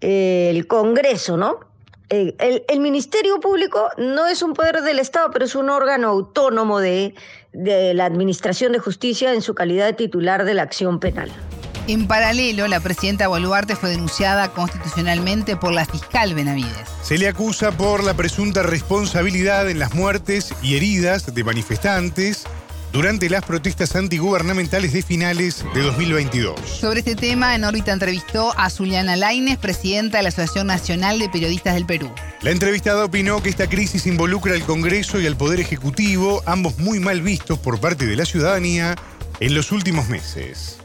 el 0.00 0.66
Congreso, 0.66 1.36
¿no? 1.36 1.60
El, 2.12 2.62
el, 2.68 2.80
Ministerio 2.80 3.40
Público 3.40 3.88
no 3.96 4.26
es 4.26 4.42
un 4.42 4.52
poder 4.52 4.82
del 4.82 4.98
Estado, 4.98 5.30
pero 5.32 5.46
es 5.46 5.54
un 5.54 5.70
órgano 5.70 6.08
autónomo 6.08 6.78
de, 6.78 7.14
de 7.54 7.94
la 7.94 8.04
Administración 8.04 8.72
de 8.72 8.80
Justicia 8.80 9.32
en 9.32 9.40
su 9.40 9.54
calidad 9.54 9.86
de 9.86 9.94
titular 9.94 10.44
de 10.44 10.52
la 10.52 10.60
acción 10.60 11.00
penal. 11.00 11.32
En 11.88 12.06
paralelo, 12.06 12.68
la 12.68 12.80
presidenta 12.80 13.28
Boluarte 13.28 13.76
fue 13.76 13.88
denunciada 13.88 14.52
constitucionalmente 14.52 15.56
por 15.56 15.72
la 15.72 15.86
fiscal 15.86 16.34
Benavides. 16.34 16.86
Se 17.02 17.16
le 17.16 17.28
acusa 17.28 17.72
por 17.72 18.04
la 18.04 18.12
presunta 18.12 18.62
responsabilidad 18.62 19.70
en 19.70 19.78
las 19.78 19.94
muertes 19.94 20.54
y 20.62 20.76
heridas 20.76 21.34
de 21.34 21.44
manifestantes 21.44 22.44
durante 22.92 23.30
las 23.30 23.42
protestas 23.44 23.96
antigubernamentales 23.96 24.92
de 24.92 25.02
finales 25.02 25.64
de 25.74 25.82
2022. 25.82 26.60
Sobre 26.60 26.98
este 26.98 27.16
tema, 27.16 27.54
en 27.54 27.64
órbita 27.64 27.92
entrevistó 27.92 28.52
a 28.58 28.68
Zuliana 28.68 29.16
Laines, 29.16 29.56
presidenta 29.56 30.18
de 30.18 30.24
la 30.24 30.28
Asociación 30.28 30.66
Nacional 30.66 31.18
de 31.18 31.30
Periodistas 31.30 31.74
del 31.74 31.86
Perú. 31.86 32.10
La 32.42 32.50
entrevistada 32.50 33.04
opinó 33.04 33.42
que 33.42 33.48
esta 33.48 33.66
crisis 33.66 34.06
involucra 34.06 34.54
al 34.54 34.62
Congreso 34.62 35.18
y 35.20 35.26
al 35.26 35.36
Poder 35.36 35.60
Ejecutivo, 35.60 36.42
ambos 36.44 36.78
muy 36.78 37.00
mal 37.00 37.22
vistos 37.22 37.58
por 37.58 37.80
parte 37.80 38.04
de 38.04 38.14
la 38.14 38.26
ciudadanía 38.26 38.94
en 39.40 39.54
los 39.54 39.72
últimos 39.72 40.08
meses. 40.08 40.78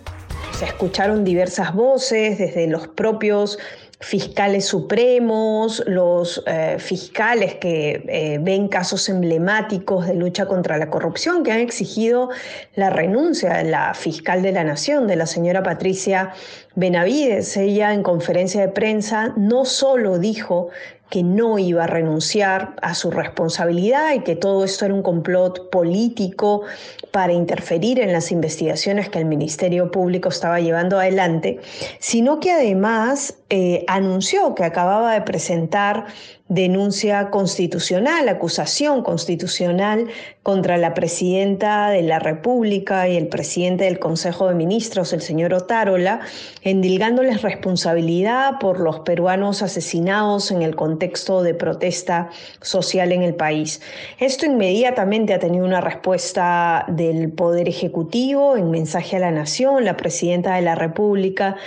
Se 0.57 0.65
escucharon 0.65 1.23
diversas 1.23 1.73
voces 1.73 2.37
desde 2.37 2.67
los 2.67 2.87
propios 2.87 3.59
fiscales 3.99 4.65
supremos, 4.65 5.83
los 5.87 6.43
eh, 6.45 6.77
fiscales 6.77 7.55
que 7.55 8.03
eh, 8.07 8.37
ven 8.39 8.67
casos 8.67 9.09
emblemáticos 9.09 10.05
de 10.05 10.13
lucha 10.13 10.45
contra 10.45 10.77
la 10.77 10.89
corrupción, 10.89 11.43
que 11.43 11.51
han 11.51 11.59
exigido 11.59 12.29
la 12.75 12.91
renuncia 12.91 13.53
de 13.53 13.63
la 13.63 13.93
fiscal 13.95 14.43
de 14.43 14.51
la 14.51 14.63
Nación, 14.63 15.07
de 15.07 15.15
la 15.15 15.25
señora 15.25 15.63
Patricia 15.63 16.33
Benavides. 16.75 17.57
Ella 17.57 17.93
en 17.93 18.03
conferencia 18.03 18.61
de 18.61 18.67
prensa 18.67 19.33
no 19.35 19.65
solo 19.65 20.19
dijo 20.19 20.69
que 21.09 21.23
no 21.23 21.57
iba 21.57 21.85
a 21.85 21.87
renunciar 21.87 22.75
a 22.81 22.93
su 22.93 23.11
responsabilidad 23.11 24.13
y 24.13 24.19
que 24.21 24.35
todo 24.35 24.65
esto 24.65 24.85
era 24.85 24.93
un 24.93 25.01
complot 25.01 25.69
político 25.69 26.63
para 27.11 27.33
interferir 27.33 27.99
en 27.99 28.11
las 28.11 28.31
investigaciones 28.31 29.09
que 29.09 29.19
el 29.19 29.25
Ministerio 29.25 29.89
Público 29.91 30.29
estaba 30.29 30.59
llevando 30.59 30.99
adelante, 30.99 31.59
sino 31.99 32.39
que 32.39 32.51
además 32.51 33.35
eh, 33.49 33.85
anunció 33.87 34.53
que 34.55 34.65
acababa 34.65 35.13
de 35.13 35.21
presentar 35.21 36.05
denuncia 36.49 37.29
constitucional, 37.29 38.29
acusación 38.29 39.03
constitucional 39.03 40.07
contra 40.43 40.77
la 40.77 40.93
presidenta 40.93 41.89
de 41.89 42.03
la 42.03 42.19
República 42.19 43.09
y 43.09 43.17
el 43.17 43.27
presidente 43.27 43.83
del 43.83 43.99
Consejo 43.99 44.47
de 44.47 44.55
Ministros, 44.55 45.11
el 45.11 45.21
señor 45.21 45.53
Otárola, 45.53 46.21
endilgándoles 46.61 47.41
responsabilidad 47.41 48.59
por 48.59 48.79
los 48.79 49.01
peruanos 49.01 49.61
asesinados 49.61 50.51
en 50.51 50.61
el 50.61 50.75
contexto 50.75 51.43
de 51.43 51.53
protesta 51.53 52.29
social 52.61 53.11
en 53.11 53.23
el 53.23 53.35
país. 53.35 53.81
Esto 54.17 54.45
inmediatamente 54.45 55.33
ha 55.33 55.39
tenido 55.39 55.65
una 55.65 55.81
respuesta 55.81 56.85
del 56.87 57.29
Poder 57.29 57.67
Ejecutivo 57.67 58.55
en 58.55 58.71
mensaje 58.71 59.17
a 59.17 59.19
la 59.19 59.31
Nación, 59.31 59.83
la 59.83 59.97
presidenta 59.97 60.55
de 60.55 60.61
la 60.61 60.75
República 60.75 61.57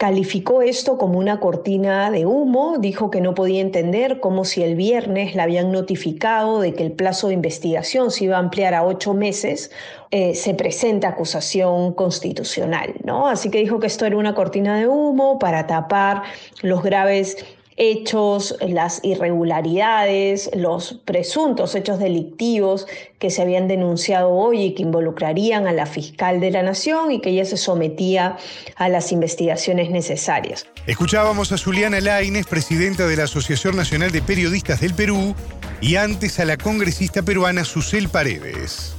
calificó 0.00 0.62
esto 0.62 0.96
como 0.96 1.18
una 1.18 1.40
cortina 1.40 2.10
de 2.10 2.24
humo, 2.24 2.78
dijo 2.78 3.10
que 3.10 3.20
no 3.20 3.34
podía 3.34 3.60
entender 3.60 4.18
cómo 4.18 4.46
si 4.46 4.62
el 4.62 4.74
viernes 4.74 5.34
la 5.34 5.42
habían 5.42 5.72
notificado 5.72 6.58
de 6.58 6.72
que 6.72 6.82
el 6.82 6.92
plazo 6.92 7.28
de 7.28 7.34
investigación 7.34 8.10
se 8.10 8.24
iba 8.24 8.36
a 8.36 8.38
ampliar 8.38 8.72
a 8.72 8.82
ocho 8.82 9.12
meses, 9.12 9.70
eh, 10.10 10.34
se 10.34 10.54
presenta 10.54 11.08
acusación 11.08 11.92
constitucional, 11.92 12.94
¿no? 13.04 13.28
Así 13.28 13.50
que 13.50 13.58
dijo 13.58 13.78
que 13.78 13.88
esto 13.88 14.06
era 14.06 14.16
una 14.16 14.34
cortina 14.34 14.78
de 14.78 14.88
humo 14.88 15.38
para 15.38 15.66
tapar 15.66 16.22
los 16.62 16.82
graves 16.82 17.36
hechos, 17.80 18.54
las 18.60 19.00
irregularidades, 19.02 20.50
los 20.54 21.00
presuntos 21.06 21.74
hechos 21.74 21.98
delictivos 21.98 22.86
que 23.18 23.30
se 23.30 23.40
habían 23.40 23.68
denunciado 23.68 24.30
hoy 24.30 24.62
y 24.64 24.74
que 24.74 24.82
involucrarían 24.82 25.66
a 25.66 25.72
la 25.72 25.86
fiscal 25.86 26.40
de 26.40 26.50
la 26.50 26.62
Nación 26.62 27.10
y 27.10 27.22
que 27.22 27.30
ella 27.30 27.46
se 27.46 27.56
sometía 27.56 28.36
a 28.76 28.88
las 28.90 29.12
investigaciones 29.12 29.90
necesarias. 29.90 30.66
Escuchábamos 30.86 31.52
a 31.52 31.58
Juliana 31.58 32.00
Laines, 32.00 32.46
presidenta 32.46 33.06
de 33.06 33.16
la 33.16 33.24
Asociación 33.24 33.76
Nacional 33.76 34.12
de 34.12 34.20
Periodistas 34.20 34.80
del 34.80 34.92
Perú, 34.92 35.34
y 35.80 35.96
antes 35.96 36.38
a 36.38 36.44
la 36.44 36.58
congresista 36.58 37.22
peruana 37.22 37.64
Susel 37.64 38.10
Paredes. 38.10 38.94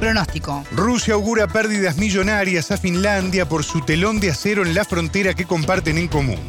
Pronóstico. 0.00 0.64
Rusia 0.72 1.14
augura 1.14 1.46
pérdidas 1.46 1.96
millonarias 1.96 2.72
a 2.72 2.76
Finlandia 2.76 3.48
por 3.48 3.62
su 3.62 3.82
telón 3.82 4.18
de 4.18 4.32
acero 4.32 4.66
en 4.66 4.74
la 4.74 4.84
frontera 4.84 5.34
que 5.34 5.44
comparten 5.44 5.96
en 5.96 6.08
común. 6.08 6.40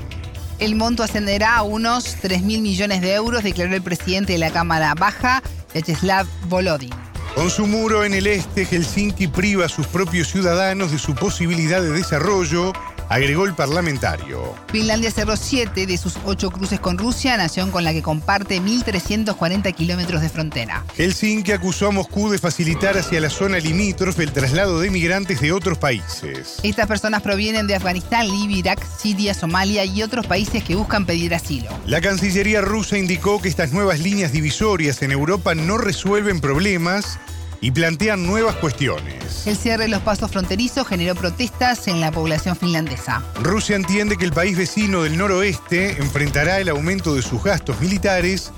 El 0.60 0.76
monto 0.76 1.04
ascenderá 1.04 1.58
a 1.58 1.64
unos 1.64 2.16
3 2.22 2.42
mil 2.42 2.62
millones 2.62 3.02
de 3.02 3.14
euros, 3.14 3.44
declaró 3.44 3.76
el 3.76 3.82
presidente 3.82 4.34
de 4.34 4.40
la 4.40 4.52
Cámara 4.52 4.94
Baja, 4.96 5.42
Vyacheslav 5.74 6.28
Volodin. 6.48 6.94
Con 7.36 7.50
su 7.50 7.66
muro 7.66 8.06
en 8.06 8.14
el 8.14 8.28
este, 8.28 8.66
Helsinki 8.66 9.28
priva 9.28 9.66
a 9.66 9.70
sus 9.70 9.88
propios 9.88 10.28
ciudadanos 10.28 10.92
de 10.92 11.00
su 11.00 11.16
posibilidad 11.16 11.82
de 11.82 11.90
desarrollo 11.90 12.74
agregó 13.10 13.46
el 13.46 13.54
parlamentario. 13.54 14.56
Finlandia 14.72 15.12
cerró 15.12 15.36
siete 15.38 15.86
de 15.86 15.98
sus 15.98 16.18
ocho 16.26 16.52
cruces 16.52 16.80
con 16.80 16.98
Rusia, 16.98 17.38
nación 17.38 17.72
con 17.72 17.84
la 17.84 17.94
que 17.94 18.02
comparte 18.02 18.62
1.340 18.62 19.74
kilómetros 19.74 20.22
de 20.22 20.30
frontera. 20.30 20.86
Helsinki 20.98 21.52
acusó 21.52 21.88
a 21.88 21.92
Moscú 21.92 22.30
de 22.30 22.38
facilitar 22.38 22.98
hacia 22.98 23.20
la 23.20 23.30
zona 23.30 23.60
limítrofe 23.60 24.24
el 24.24 24.32
traslado 24.32 24.80
de 24.80 24.90
migrantes 24.90 25.42
de 25.42 25.52
otros 25.52 25.78
países. 25.78 26.60
Estas 26.64 26.88
personas 26.88 27.22
provienen 27.22 27.68
de 27.68 27.76
Afganistán, 27.76 28.28
Libia, 28.28 28.58
Irak, 28.58 28.86
Siria, 28.98 29.34
Somalia 29.34 29.86
y 29.86 30.04
otros 30.04 30.26
países 30.28 30.64
que 30.64 30.76
buscan 30.76 31.06
pedir 31.06 31.34
asilo. 31.36 31.70
La 31.86 32.02
Cancillería 32.02 32.62
rusa 32.62 32.98
indicó 32.98 33.42
que 33.42 33.50
estas 33.50 33.72
nuevas 33.72 34.00
líneas 34.00 34.32
divisorias 34.32 35.02
en 35.02 35.12
Europa 35.12 35.56
no 35.56 35.78
resuelven 35.78 36.42
problemas 36.42 37.20
y 37.64 37.72
plantean 37.72 38.28
nuevas 38.28 38.58
cuestiones. 38.58 39.48
El 39.48 39.56
cierre 39.56 39.84
de 39.84 39.90
los 39.90 40.02
pasos 40.02 40.30
fronterizos 40.30 40.86
generó 40.86 41.16
protestas 41.16 41.88
en 41.88 42.02
la 42.02 42.12
población 42.12 42.58
finlandesa. 42.58 43.24
Rusia 43.42 43.78
entiende 43.78 44.18
que 44.18 44.26
el 44.26 44.34
país 44.34 44.58
vecino 44.58 45.04
del 45.04 45.18
noroeste 45.18 45.92
enfrentará 45.98 46.60
el 46.60 46.68
aumento 46.68 47.16
de 47.16 47.22
sus 47.22 47.42
gastos 47.42 47.80
militares 47.80 48.52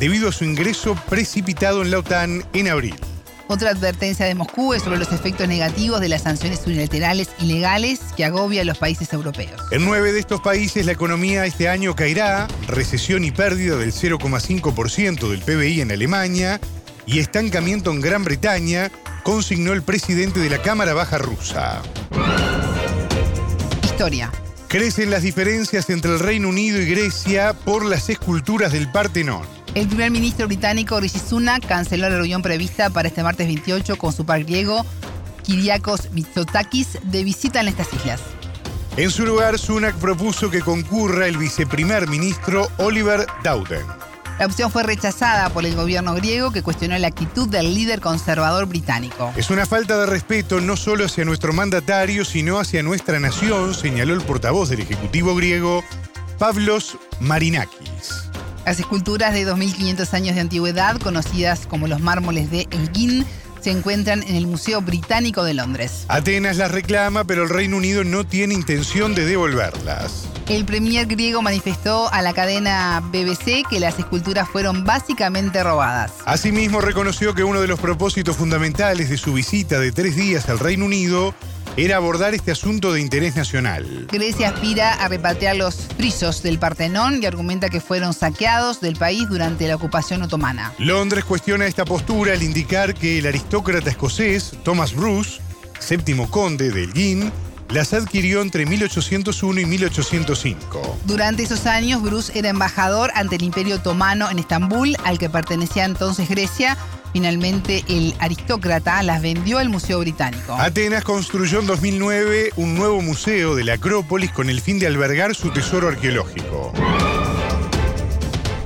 debido 0.00 0.30
a 0.30 0.32
su 0.32 0.44
ingreso 0.44 0.96
precipitado 1.10 1.82
en 1.82 1.90
la 1.90 1.98
OTAN 1.98 2.44
en 2.54 2.68
abril. 2.68 2.96
Otra 3.48 3.70
advertencia 3.70 4.24
de 4.24 4.34
Moscú 4.34 4.72
es 4.72 4.82
sobre 4.82 4.98
los 4.98 5.12
efectos 5.12 5.46
negativos 5.46 6.00
de 6.00 6.08
las 6.08 6.22
sanciones 6.22 6.66
unilaterales 6.66 7.28
ilegales 7.38 8.00
que 8.16 8.24
agobia 8.24 8.62
a 8.62 8.64
los 8.64 8.78
países 8.78 9.12
europeos. 9.12 9.60
En 9.70 9.84
nueve 9.84 10.12
de 10.12 10.18
estos 10.18 10.40
países 10.40 10.86
la 10.86 10.92
economía 10.92 11.44
este 11.44 11.68
año 11.68 11.94
caerá, 11.94 12.48
recesión 12.66 13.22
y 13.22 13.32
pérdida 13.32 13.76
del 13.76 13.92
0,5% 13.92 15.28
del 15.30 15.42
PBI 15.42 15.82
en 15.82 15.92
Alemania 15.92 16.58
y 17.06 17.20
estancamiento 17.20 17.90
en 17.92 18.00
Gran 18.00 18.24
Bretaña, 18.24 18.90
consignó 19.22 19.72
el 19.72 19.82
presidente 19.82 20.40
de 20.40 20.50
la 20.50 20.60
Cámara 20.60 20.92
Baja 20.92 21.18
rusa. 21.18 21.82
Historia. 23.84 24.30
Crecen 24.68 25.10
las 25.10 25.22
diferencias 25.22 25.88
entre 25.90 26.12
el 26.12 26.18
Reino 26.18 26.48
Unido 26.48 26.80
y 26.80 26.86
Grecia 26.86 27.54
por 27.54 27.84
las 27.84 28.10
esculturas 28.10 28.72
del 28.72 28.90
Partenón. 28.90 29.42
El 29.74 29.86
primer 29.86 30.10
ministro 30.10 30.46
británico 30.46 30.98
Rishi 31.00 31.18
Sunak 31.18 31.66
canceló 31.66 32.08
la 32.08 32.16
reunión 32.16 32.42
prevista 32.42 32.90
para 32.90 33.08
este 33.08 33.22
martes 33.22 33.46
28 33.46 33.96
con 33.96 34.12
su 34.12 34.24
par 34.26 34.42
griego 34.44 34.84
Kyriakos 35.44 36.10
Mitsotakis 36.12 36.98
de 37.04 37.22
visita 37.22 37.60
en 37.60 37.68
estas 37.68 37.92
islas. 37.94 38.20
En 38.96 39.10
su 39.10 39.26
lugar, 39.26 39.58
Sunak 39.58 39.94
propuso 39.96 40.50
que 40.50 40.60
concurra 40.60 41.28
el 41.28 41.36
viceprimer 41.36 42.08
ministro 42.08 42.68
Oliver 42.78 43.26
Dowden. 43.44 44.05
La 44.38 44.44
opción 44.44 44.70
fue 44.70 44.82
rechazada 44.82 45.48
por 45.48 45.64
el 45.64 45.74
gobierno 45.74 46.14
griego 46.14 46.50
que 46.50 46.62
cuestionó 46.62 46.98
la 46.98 47.08
actitud 47.08 47.48
del 47.48 47.74
líder 47.74 48.00
conservador 48.00 48.66
británico. 48.66 49.32
Es 49.34 49.48
una 49.48 49.64
falta 49.64 49.96
de 49.98 50.04
respeto 50.04 50.60
no 50.60 50.76
solo 50.76 51.06
hacia 51.06 51.24
nuestro 51.24 51.54
mandatario, 51.54 52.22
sino 52.24 52.58
hacia 52.58 52.82
nuestra 52.82 53.18
nación, 53.18 53.74
señaló 53.74 54.12
el 54.12 54.20
portavoz 54.20 54.68
del 54.68 54.80
Ejecutivo 54.80 55.34
griego, 55.34 55.82
Pavlos 56.38 56.98
Marinakis. 57.20 58.28
Las 58.66 58.78
esculturas 58.78 59.32
de 59.32 59.46
2.500 59.46 60.12
años 60.12 60.34
de 60.34 60.42
antigüedad, 60.42 60.98
conocidas 60.98 61.66
como 61.66 61.88
los 61.88 62.00
mármoles 62.00 62.50
de 62.50 62.66
Elgin, 62.70 63.24
se 63.62 63.70
encuentran 63.70 64.22
en 64.22 64.36
el 64.36 64.46
Museo 64.46 64.82
Británico 64.82 65.44
de 65.44 65.54
Londres. 65.54 66.04
Atenas 66.08 66.58
las 66.58 66.72
reclama, 66.72 67.24
pero 67.24 67.44
el 67.44 67.48
Reino 67.48 67.78
Unido 67.78 68.04
no 68.04 68.24
tiene 68.24 68.52
intención 68.52 69.14
de 69.14 69.24
devolverlas. 69.24 70.28
El 70.48 70.64
premier 70.64 71.06
griego 71.06 71.42
manifestó 71.42 72.12
a 72.12 72.22
la 72.22 72.32
cadena 72.32 73.00
BBC 73.10 73.68
que 73.68 73.80
las 73.80 73.98
esculturas 73.98 74.48
fueron 74.48 74.84
básicamente 74.84 75.60
robadas. 75.64 76.12
Asimismo, 76.24 76.80
reconoció 76.80 77.34
que 77.34 77.42
uno 77.42 77.60
de 77.60 77.66
los 77.66 77.80
propósitos 77.80 78.36
fundamentales 78.36 79.10
de 79.10 79.16
su 79.16 79.32
visita 79.32 79.80
de 79.80 79.90
tres 79.90 80.14
días 80.14 80.48
al 80.48 80.60
Reino 80.60 80.84
Unido 80.84 81.34
era 81.76 81.96
abordar 81.96 82.32
este 82.32 82.52
asunto 82.52 82.92
de 82.92 83.00
interés 83.00 83.34
nacional. 83.34 84.06
Grecia 84.12 84.50
aspira 84.50 84.94
a 84.94 85.08
repatriar 85.08 85.56
los 85.56 85.74
frisos 85.96 86.44
del 86.44 86.60
Partenón 86.60 87.20
y 87.20 87.26
argumenta 87.26 87.68
que 87.68 87.80
fueron 87.80 88.14
saqueados 88.14 88.80
del 88.80 88.94
país 88.94 89.28
durante 89.28 89.66
la 89.66 89.74
ocupación 89.74 90.22
otomana. 90.22 90.72
Londres 90.78 91.24
cuestiona 91.24 91.66
esta 91.66 91.84
postura 91.84 92.34
al 92.34 92.42
indicar 92.44 92.94
que 92.94 93.18
el 93.18 93.26
aristócrata 93.26 93.90
escocés 93.90 94.52
Thomas 94.62 94.94
Bruce, 94.94 95.40
séptimo 95.80 96.30
conde 96.30 96.70
del 96.70 96.92
Guin, 96.92 97.32
las 97.70 97.92
adquirió 97.92 98.42
entre 98.42 98.66
1801 98.66 99.60
y 99.60 99.66
1805. 99.66 100.98
Durante 101.04 101.42
esos 101.42 101.66
años, 101.66 102.02
Bruce 102.02 102.38
era 102.38 102.48
embajador 102.48 103.10
ante 103.14 103.36
el 103.36 103.42
Imperio 103.42 103.76
Otomano 103.76 104.30
en 104.30 104.38
Estambul, 104.38 104.96
al 105.04 105.18
que 105.18 105.30
pertenecía 105.30 105.84
entonces 105.84 106.28
Grecia, 106.28 106.76
Finalmente, 107.16 107.82
el 107.88 108.14
aristócrata 108.18 109.02
las 109.02 109.22
vendió 109.22 109.56
al 109.56 109.70
Museo 109.70 110.00
Británico. 110.00 110.54
Atenas 110.54 111.02
construyó 111.02 111.60
en 111.60 111.66
2009 111.66 112.50
un 112.56 112.74
nuevo 112.74 113.00
museo 113.00 113.54
de 113.54 113.64
la 113.64 113.72
Acrópolis 113.72 114.32
con 114.32 114.50
el 114.50 114.60
fin 114.60 114.78
de 114.78 114.86
albergar 114.86 115.34
su 115.34 115.48
tesoro 115.50 115.88
arqueológico. 115.88 116.74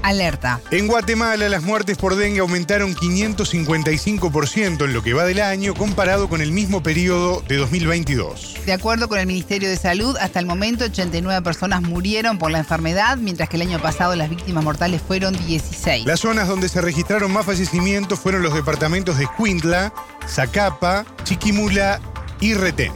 Alerta. 0.03 0.61
En 0.71 0.87
Guatemala 0.87 1.49
las 1.49 1.63
muertes 1.63 1.99
por 1.99 2.17
dengue 2.17 2.41
aumentaron 2.41 2.95
555% 2.95 4.85
en 4.85 4.93
lo 4.93 5.03
que 5.03 5.15
va 5.15 5.25
del 5.25 5.41
año 5.41 5.75
comparado 5.75 6.29
con 6.29 6.41
el 6.41 6.53
mismo 6.53 6.83
periodo 6.83 7.43
de 7.49 7.57
2022. 7.57 8.57
De 8.67 8.73
acuerdo 8.73 9.09
con 9.09 9.19
el 9.19 9.27
Ministerio 9.27 9.69
de 9.69 9.77
Salud, 9.77 10.17
hasta 10.19 10.39
el 10.39 10.47
momento 10.47 10.85
89 10.85 11.43
personas 11.43 11.83
murieron 11.83 12.39
por 12.39 12.51
la 12.51 12.59
enfermedad, 12.59 13.17
mientras 13.17 13.49
que 13.49 13.57
el 13.57 13.63
año 13.63 13.81
pasado 13.81 14.17
las 14.17 14.31
víctimas 14.31 14.65
mortales 14.65 15.03
fueron 15.03 15.35
16. 15.47 16.07
Las 16.07 16.21
zonas 16.21 16.49
donde 16.49 16.69
se 16.69 16.81
registraron 16.81 17.33
más 17.33 17.47
fallecimientos 17.47 18.19
fueron 18.19 18.43
los 18.43 18.55
departamentos 18.55 19.19
de 19.19 19.25
Escuintla, 19.25 19.93
Zacapa, 20.29 21.05
Chiquimula 21.25 22.01
y 22.41 22.55
Retén. 22.55 22.93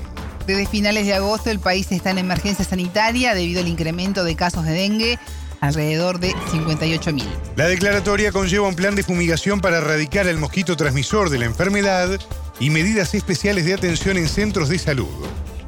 Desde 0.46 0.66
finales 0.66 1.06
de 1.06 1.14
agosto 1.14 1.50
el 1.50 1.58
país 1.58 1.90
está 1.90 2.10
en 2.10 2.18
emergencia 2.18 2.64
sanitaria 2.64 3.34
debido 3.34 3.60
al 3.60 3.68
incremento 3.68 4.24
de 4.24 4.36
casos 4.36 4.64
de 4.64 4.72
dengue 4.72 5.18
alrededor 5.66 6.20
de 6.20 6.32
58.000. 6.34 7.24
La 7.56 7.66
declaratoria 7.66 8.32
conlleva 8.32 8.68
un 8.68 8.76
plan 8.76 8.94
de 8.94 9.02
fumigación 9.02 9.60
para 9.60 9.78
erradicar 9.78 10.26
el 10.26 10.38
mosquito 10.38 10.76
transmisor 10.76 11.30
de 11.30 11.38
la 11.38 11.46
enfermedad 11.46 12.18
y 12.60 12.70
medidas 12.70 13.14
especiales 13.14 13.64
de 13.64 13.74
atención 13.74 14.16
en 14.16 14.28
centros 14.28 14.68
de 14.68 14.78
salud. 14.78 15.08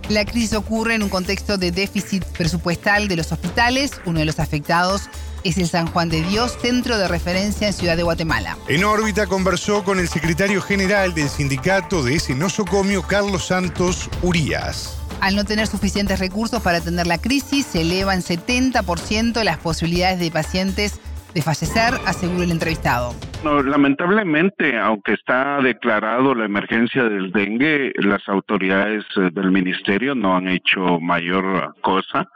La 0.08 0.24
crisis 0.24 0.52
ocurre 0.52 0.94
en 0.94 1.02
un 1.02 1.08
contexto 1.08 1.58
de 1.58 1.72
déficit 1.72 2.24
presupuestal 2.24 3.08
de 3.08 3.16
los 3.16 3.32
hospitales. 3.32 3.90
Uno 4.04 4.20
de 4.20 4.24
los 4.24 4.38
afectados 4.38 5.08
es 5.42 5.58
el 5.58 5.68
San 5.68 5.88
Juan 5.88 6.08
de 6.08 6.22
Dios, 6.22 6.56
centro 6.60 6.96
de 6.96 7.08
referencia 7.08 7.66
en 7.66 7.72
Ciudad 7.72 7.96
de 7.96 8.04
Guatemala. 8.04 8.56
En 8.68 8.84
órbita 8.84 9.26
conversó 9.26 9.82
con 9.82 9.98
el 9.98 10.08
secretario 10.08 10.62
general 10.62 11.14
del 11.14 11.28
sindicato 11.28 12.04
de 12.04 12.16
ese 12.16 12.34
nosocomio, 12.34 13.02
Carlos 13.02 13.46
Santos 13.46 14.08
Urías. 14.22 14.96
Al 15.20 15.34
no 15.34 15.44
tener 15.44 15.66
suficientes 15.66 16.18
recursos 16.18 16.62
para 16.62 16.78
atender 16.78 17.06
la 17.06 17.18
crisis, 17.18 17.66
se 17.66 17.82
elevan 17.82 18.20
70% 18.20 19.42
las 19.42 19.58
posibilidades 19.58 20.20
de 20.20 20.30
pacientes 20.30 21.00
de 21.34 21.42
fallecer, 21.42 21.92
aseguró 22.06 22.44
el 22.44 22.50
entrevistado. 22.50 23.14
lamentablemente, 23.44 24.78
aunque 24.78 25.12
está 25.12 25.60
declarado 25.60 26.34
la 26.34 26.46
emergencia 26.46 27.04
del 27.04 27.30
dengue, 27.30 27.92
las 27.96 28.26
autoridades 28.28 29.04
eh, 29.16 29.28
del 29.32 29.50
ministerio 29.50 30.14
no 30.14 30.34
han 30.34 30.48
hecho 30.48 30.98
mayor 30.98 31.74
cosa 31.82 32.26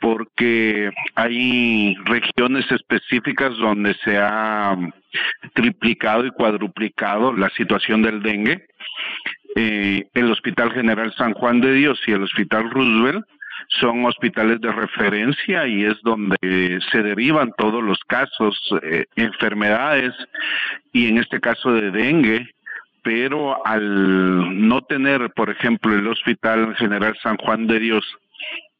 porque 0.00 0.90
hay 1.14 1.94
regiones 2.04 2.70
específicas 2.70 3.56
donde 3.56 3.94
se 4.04 4.18
ha 4.18 4.76
triplicado 5.54 6.26
y 6.26 6.30
cuadruplicado 6.30 7.32
la 7.32 7.48
situación 7.50 8.02
del 8.02 8.22
dengue 8.22 8.66
eh, 9.56 10.06
el 10.14 10.30
Hospital 10.30 10.72
General 10.72 11.12
San 11.16 11.34
Juan 11.34 11.60
de 11.60 11.72
Dios 11.72 12.00
y 12.06 12.12
el 12.12 12.22
Hospital 12.22 12.70
Roosevelt 12.70 13.24
son 13.68 14.04
hospitales 14.04 14.60
de 14.60 14.72
referencia 14.72 15.66
y 15.66 15.84
es 15.84 16.00
donde 16.02 16.80
se 16.90 17.02
derivan 17.02 17.52
todos 17.56 17.82
los 17.82 17.98
casos, 18.06 18.58
eh, 18.82 19.04
enfermedades 19.16 20.14
y 20.92 21.08
en 21.08 21.18
este 21.18 21.40
caso 21.40 21.72
de 21.72 21.90
dengue, 21.90 22.48
pero 23.02 23.64
al 23.66 24.68
no 24.68 24.82
tener, 24.82 25.30
por 25.30 25.50
ejemplo, 25.50 25.94
el 25.94 26.06
Hospital 26.08 26.74
General 26.76 27.16
San 27.22 27.36
Juan 27.36 27.66
de 27.66 27.78
Dios 27.78 28.04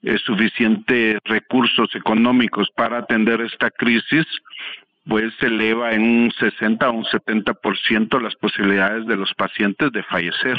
eh, 0.02 0.16
suficientes 0.24 1.18
recursos 1.24 1.94
económicos 1.94 2.70
para 2.74 2.98
atender 2.98 3.40
esta 3.42 3.70
crisis, 3.70 4.26
pues 5.06 5.32
se 5.40 5.46
eleva 5.46 5.92
en 5.92 6.02
un 6.02 6.32
60 6.32 6.88
o 6.88 6.92
un 6.92 7.04
70% 7.04 8.20
las 8.20 8.34
posibilidades 8.36 9.06
de 9.06 9.16
los 9.16 9.32
pacientes 9.34 9.92
de 9.92 10.02
fallecer. 10.04 10.58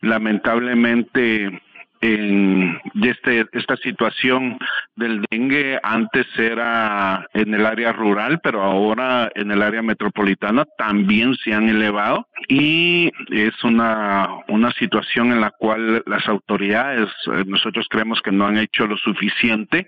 Lamentablemente, 0.00 1.62
en 2.00 2.80
este, 3.02 3.46
esta 3.52 3.76
situación 3.76 4.58
del 4.96 5.24
dengue 5.30 5.78
antes 5.82 6.26
era 6.38 7.26
en 7.34 7.54
el 7.54 7.66
área 7.66 7.92
rural, 7.92 8.40
pero 8.42 8.62
ahora 8.62 9.30
en 9.34 9.50
el 9.50 9.62
área 9.62 9.82
metropolitana 9.82 10.66
también 10.78 11.34
se 11.36 11.52
han 11.52 11.68
elevado 11.68 12.26
y 12.48 13.10
es 13.30 13.52
una, 13.64 14.28
una 14.48 14.72
situación 14.72 15.32
en 15.32 15.40
la 15.40 15.50
cual 15.50 16.02
las 16.06 16.26
autoridades, 16.26 17.08
eh, 17.32 17.44
nosotros 17.46 17.86
creemos 17.90 18.20
que 18.22 18.32
no 18.32 18.46
han 18.46 18.58
hecho 18.58 18.86
lo 18.86 18.96
suficiente 18.96 19.86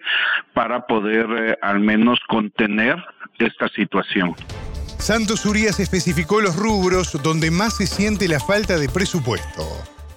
para 0.53 0.87
poder 0.87 1.27
eh, 1.31 1.59
al 1.62 1.81
menos 1.81 2.20
contener 2.29 3.03
esta 3.38 3.68
situación. 3.68 4.35
Santos 4.98 5.44
Urias 5.46 5.81
especificó 5.81 6.40
los 6.40 6.57
rubros 6.57 7.20
donde 7.22 7.51
más 7.51 7.79
se 7.79 7.87
siente 7.87 8.29
la 8.29 8.38
falta 8.38 8.79
de 8.79 8.88
presupuesto. 8.88 9.62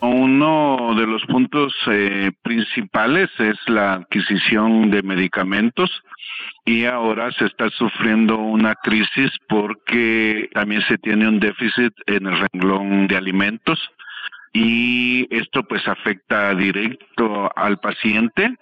Uno 0.07 0.93
de 0.95 1.07
los 1.07 1.23
puntos 1.25 1.73
eh, 1.87 2.31
principales 2.43 3.29
es 3.39 3.57
la 3.67 3.93
adquisición 3.93 4.91
de 4.91 5.01
medicamentos 5.01 5.89
y 6.63 6.85
ahora 6.85 7.31
se 7.31 7.45
está 7.45 7.69
sufriendo 7.71 8.37
una 8.37 8.75
crisis 8.75 9.31
porque 9.47 10.49
también 10.53 10.81
se 10.87 10.97
tiene 10.97 11.27
un 11.27 11.39
déficit 11.39 11.93
en 12.05 12.27
el 12.27 12.37
renglón 12.51 13.07
de 13.07 13.17
alimentos 13.17 13.79
y 14.53 15.27
esto 15.35 15.63
pues 15.63 15.87
afecta 15.87 16.53
directo 16.53 17.51
al 17.55 17.79
paciente 17.79 18.55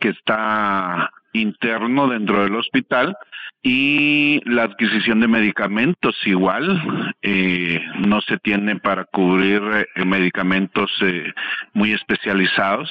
que 0.00 0.08
está 0.08 1.10
interno 1.32 2.08
dentro 2.08 2.42
del 2.42 2.56
hospital 2.56 3.16
y 3.62 4.40
la 4.46 4.64
adquisición 4.64 5.20
de 5.20 5.28
medicamentos 5.28 6.16
igual 6.24 7.14
eh, 7.22 7.80
no 7.98 8.20
se 8.22 8.38
tiene 8.38 8.76
para 8.76 9.04
cubrir 9.04 9.62
eh, 9.94 10.04
medicamentos 10.04 10.90
eh, 11.02 11.32
muy 11.74 11.92
especializados 11.92 12.90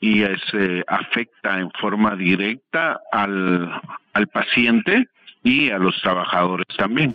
y 0.00 0.22
se 0.50 0.82
afecta 0.88 1.60
en 1.60 1.70
forma 1.72 2.16
directa 2.16 2.98
al, 3.12 3.70
al 4.14 4.26
paciente 4.28 5.08
y 5.44 5.70
a 5.70 5.78
los 5.78 6.00
trabajadores 6.00 6.66
también. 6.78 7.14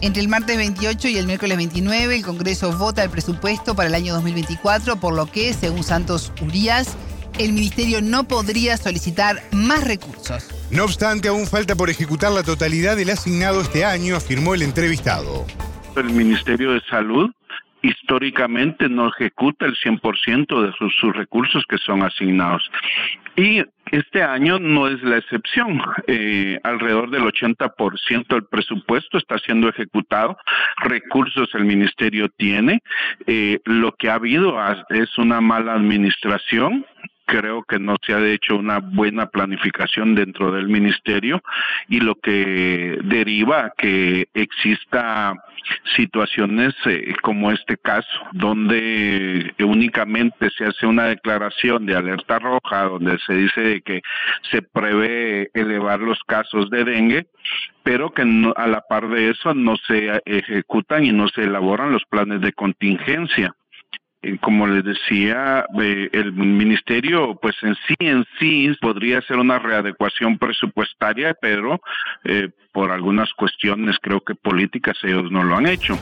Entre 0.00 0.22
el 0.22 0.28
martes 0.28 0.56
28 0.56 1.08
y 1.08 1.16
el 1.16 1.26
miércoles 1.26 1.56
29, 1.56 2.16
el 2.16 2.24
Congreso 2.24 2.76
vota 2.76 3.04
el 3.04 3.10
presupuesto 3.10 3.74
para 3.74 3.88
el 3.88 3.94
año 3.94 4.14
2024, 4.14 4.96
por 4.96 5.14
lo 5.14 5.26
que, 5.26 5.52
según 5.52 5.84
Santos 5.84 6.32
Urias, 6.40 6.96
el 7.44 7.52
Ministerio 7.52 8.00
no 8.00 8.24
podría 8.24 8.76
solicitar 8.76 9.36
más 9.52 9.84
recursos. 9.86 10.48
No 10.70 10.84
obstante, 10.84 11.28
aún 11.28 11.46
falta 11.46 11.74
por 11.74 11.90
ejecutar 11.90 12.32
la 12.32 12.42
totalidad 12.42 12.96
del 12.96 13.10
asignado 13.10 13.60
este 13.60 13.84
año, 13.84 14.16
afirmó 14.16 14.54
el 14.54 14.62
entrevistado. 14.62 15.46
El 15.96 16.10
Ministerio 16.10 16.72
de 16.72 16.80
Salud 16.88 17.30
históricamente 17.82 18.88
no 18.88 19.08
ejecuta 19.08 19.66
el 19.66 19.76
100% 19.76 20.62
de 20.62 20.72
sus, 20.72 20.94
sus, 20.96 21.14
recursos 21.14 21.64
que 21.68 21.78
son 21.78 22.02
asignados. 22.02 22.70
Y 23.36 23.62
este 23.90 24.22
año 24.22 24.58
no 24.58 24.88
es 24.88 25.02
la 25.02 25.18
excepción. 25.18 25.80
Eh, 26.06 26.58
alrededor 26.62 27.10
del 27.10 27.24
80% 27.24 28.26
del 28.28 28.44
presupuesto 28.44 29.18
está 29.18 29.36
siendo 29.38 29.68
ejecutado. 29.68 30.36
Recursos 30.78 31.48
el 31.54 31.64
ministerio 31.64 32.28
tiene. 32.30 32.82
Eh, 33.26 33.58
lo 33.64 33.92
que 33.92 34.10
ha 34.10 34.14
habido 34.14 34.56
es 34.90 35.18
una 35.18 35.40
mala 35.40 35.74
administración 35.74 36.86
creo 37.26 37.62
que 37.62 37.78
no 37.78 37.96
se 38.04 38.14
ha 38.14 38.26
hecho 38.26 38.56
una 38.56 38.78
buena 38.78 39.26
planificación 39.26 40.14
dentro 40.14 40.52
del 40.52 40.68
ministerio 40.68 41.42
y 41.88 42.00
lo 42.00 42.14
que 42.16 42.98
deriva 43.04 43.72
que 43.76 44.28
exista 44.34 45.34
situaciones 45.96 46.74
eh, 46.86 47.14
como 47.22 47.50
este 47.50 47.76
caso, 47.76 48.08
donde 48.32 49.54
únicamente 49.60 50.50
se 50.56 50.64
hace 50.64 50.86
una 50.86 51.06
declaración 51.06 51.86
de 51.86 51.96
alerta 51.96 52.38
roja, 52.38 52.84
donde 52.84 53.18
se 53.26 53.34
dice 53.34 53.82
que 53.82 54.02
se 54.50 54.62
prevé 54.62 55.50
elevar 55.54 56.00
los 56.00 56.18
casos 56.24 56.68
de 56.70 56.84
dengue, 56.84 57.26
pero 57.82 58.10
que 58.10 58.22
a 58.56 58.66
la 58.66 58.80
par 58.82 59.08
de 59.08 59.30
eso 59.30 59.54
no 59.54 59.76
se 59.76 60.20
ejecutan 60.24 61.04
y 61.04 61.12
no 61.12 61.28
se 61.28 61.42
elaboran 61.42 61.92
los 61.92 62.04
planes 62.04 62.40
de 62.40 62.52
contingencia 62.52 63.54
como 64.40 64.66
les 64.66 64.84
decía, 64.84 65.66
eh, 65.80 66.08
el 66.12 66.32
ministerio, 66.32 67.38
pues 67.40 67.56
en 67.62 67.74
sí, 67.86 67.94
en 68.00 68.24
sí, 68.38 68.70
podría 68.80 69.20
ser 69.22 69.38
una 69.38 69.58
readecuación 69.58 70.38
presupuestaria, 70.38 71.34
pero 71.40 71.80
eh, 72.24 72.48
por 72.72 72.90
algunas 72.90 73.32
cuestiones, 73.34 73.96
creo 74.00 74.20
que 74.20 74.34
políticas, 74.34 74.96
ellos 75.02 75.30
no 75.30 75.42
lo 75.42 75.56
han 75.56 75.66
hecho. 75.66 75.98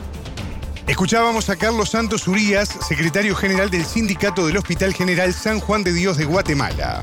Escuchábamos 0.87 1.48
a 1.50 1.56
Carlos 1.56 1.90
Santos 1.90 2.26
Urías, 2.28 2.68
secretario 2.68 3.35
general 3.35 3.70
del 3.70 3.85
Sindicato 3.85 4.46
del 4.46 4.56
Hospital 4.56 4.92
General 4.92 5.33
San 5.33 5.61
Juan 5.61 5.83
de 5.83 5.92
Dios 5.92 6.18
de 6.18 6.24
Guatemala. 6.24 7.02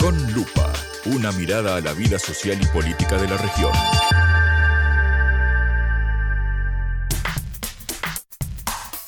Con 0.00 0.16
lupa, 0.32 0.72
una 1.06 1.30
mirada 1.32 1.76
a 1.76 1.80
la 1.80 1.92
vida 1.92 2.18
social 2.18 2.58
y 2.60 2.66
política 2.66 3.18
de 3.18 3.28
la 3.28 3.36
región. 3.36 4.21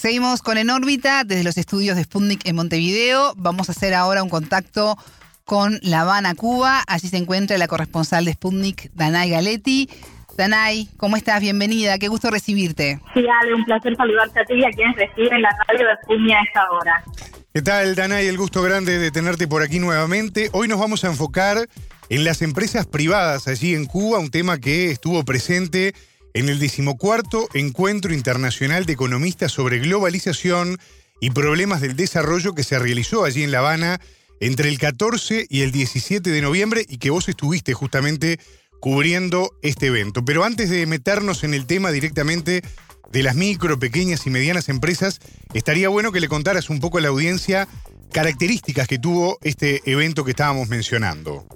Seguimos 0.05 0.43
con 0.43 0.59
En 0.59 0.69
órbita 0.69 1.25
desde 1.25 1.45
los 1.45 1.57
estudios 1.57 1.97
de 1.97 2.05
Sputnik 2.05 2.47
en 2.47 2.57
Montevideo. 2.57 3.33
Vamos 3.39 3.71
a 3.71 3.73
hacer 3.73 3.95
ahora 3.95 4.23
un 4.23 4.29
contacto 4.29 4.99
con 5.47 5.79
La 5.81 6.03
Habana, 6.03 6.35
Cuba. 6.35 6.83
Allí 6.87 7.09
se 7.09 7.17
encuentra 7.17 7.57
la 7.57 7.69
corresponsal 7.69 8.27
de 8.27 8.35
Sputnik, 8.35 8.91
Danay 8.93 9.31
Galetti. 9.31 9.89
Danay, 10.37 10.91
¿cómo 10.99 11.17
estás? 11.17 11.41
Bienvenida, 11.41 11.97
qué 11.97 12.09
gusto 12.09 12.31
recibirte. 12.31 13.01
Sí, 13.15 13.25
Ale, 13.41 13.55
un 13.55 13.65
placer 13.65 13.97
saludarte 13.97 14.41
a 14.41 14.45
ti 14.45 14.53
y 14.57 14.65
a 14.67 14.71
quienes 14.73 14.95
reciben 14.95 15.41
la 15.41 15.49
radio 15.67 15.87
de 15.87 15.95
Sputnik 16.03 16.35
a 16.35 16.43
esta 16.43 16.71
hora. 16.71 17.05
¿Qué 17.55 17.63
tal, 17.63 17.95
Danay? 17.95 18.27
El 18.27 18.37
gusto 18.37 18.61
grande 18.61 18.99
de 18.99 19.11
tenerte 19.11 19.49
por 19.49 19.63
aquí 19.63 19.79
nuevamente. 19.79 20.51
Hoy 20.53 20.69
nos 20.69 20.79
vamos 20.79 21.03
a 21.05 21.07
enfocar 21.07 21.67
en 22.11 22.25
las 22.25 22.43
empresas 22.43 22.85
privadas 22.87 23.49
allí 23.49 23.75
en 23.75 23.87
Cuba, 23.87 24.19
un 24.19 24.31
tema 24.31 24.59
que 24.59 24.91
estuvo 24.91 25.25
presente 25.25 25.95
en 26.35 26.49
el 26.49 26.59
decimocuarto 26.59 27.49
Encuentro 27.55 28.13
Internacional 28.13 28.87
de 28.87 28.95
Economistas 28.95 29.53
sobre 29.53 29.79
Globalización 29.79 30.79
y 31.21 31.31
Problemas 31.31 31.81
del 31.81 31.97
Desarrollo 31.97 32.55
que 32.55 32.65
se 32.65 32.79
realizó 32.79 33.25
allí 33.25 33.45
en 33.45 33.53
La 33.53 33.61
Habana 33.61 34.01
entre 34.41 34.69
el 34.69 34.79
14 34.79 35.47
y 35.49 35.63
el 35.63 35.71
17 35.71 36.29
de 36.29 36.43
noviembre 36.43 36.85
y 36.89 36.99
que 36.99 37.11
vos 37.11 37.29
estuviste 37.29 37.73
justamente 37.73 38.41
cubriendo 38.81 39.57
este 39.63 39.87
evento. 39.87 40.25
Pero 40.25 40.45
antes 40.45 40.69
de 40.71 40.85
meternos 40.87 41.45
en 41.45 41.55
el 41.55 41.67
tema 41.67 41.93
directamente 41.93 42.63
de 43.13 43.23
las 43.23 43.37
micro, 43.37 43.79
pequeñas 43.79 44.27
y 44.27 44.31
medianas 44.31 44.69
empresas, 44.69 45.21
estaría 45.55 45.89
bueno 45.89 46.11
que 46.11 46.21
le 46.21 46.29
contaras 46.29 46.69
un 46.69 46.81
poco 46.81 46.99
a 46.99 47.01
la 47.01 47.09
audiencia 47.09 47.69
características 48.13 48.89
que 48.89 48.99
tuvo 48.99 49.39
este 49.43 49.83
evento 49.91 50.25
que 50.25 50.33
estábamos 50.33 50.69
mencionando. 50.69 51.47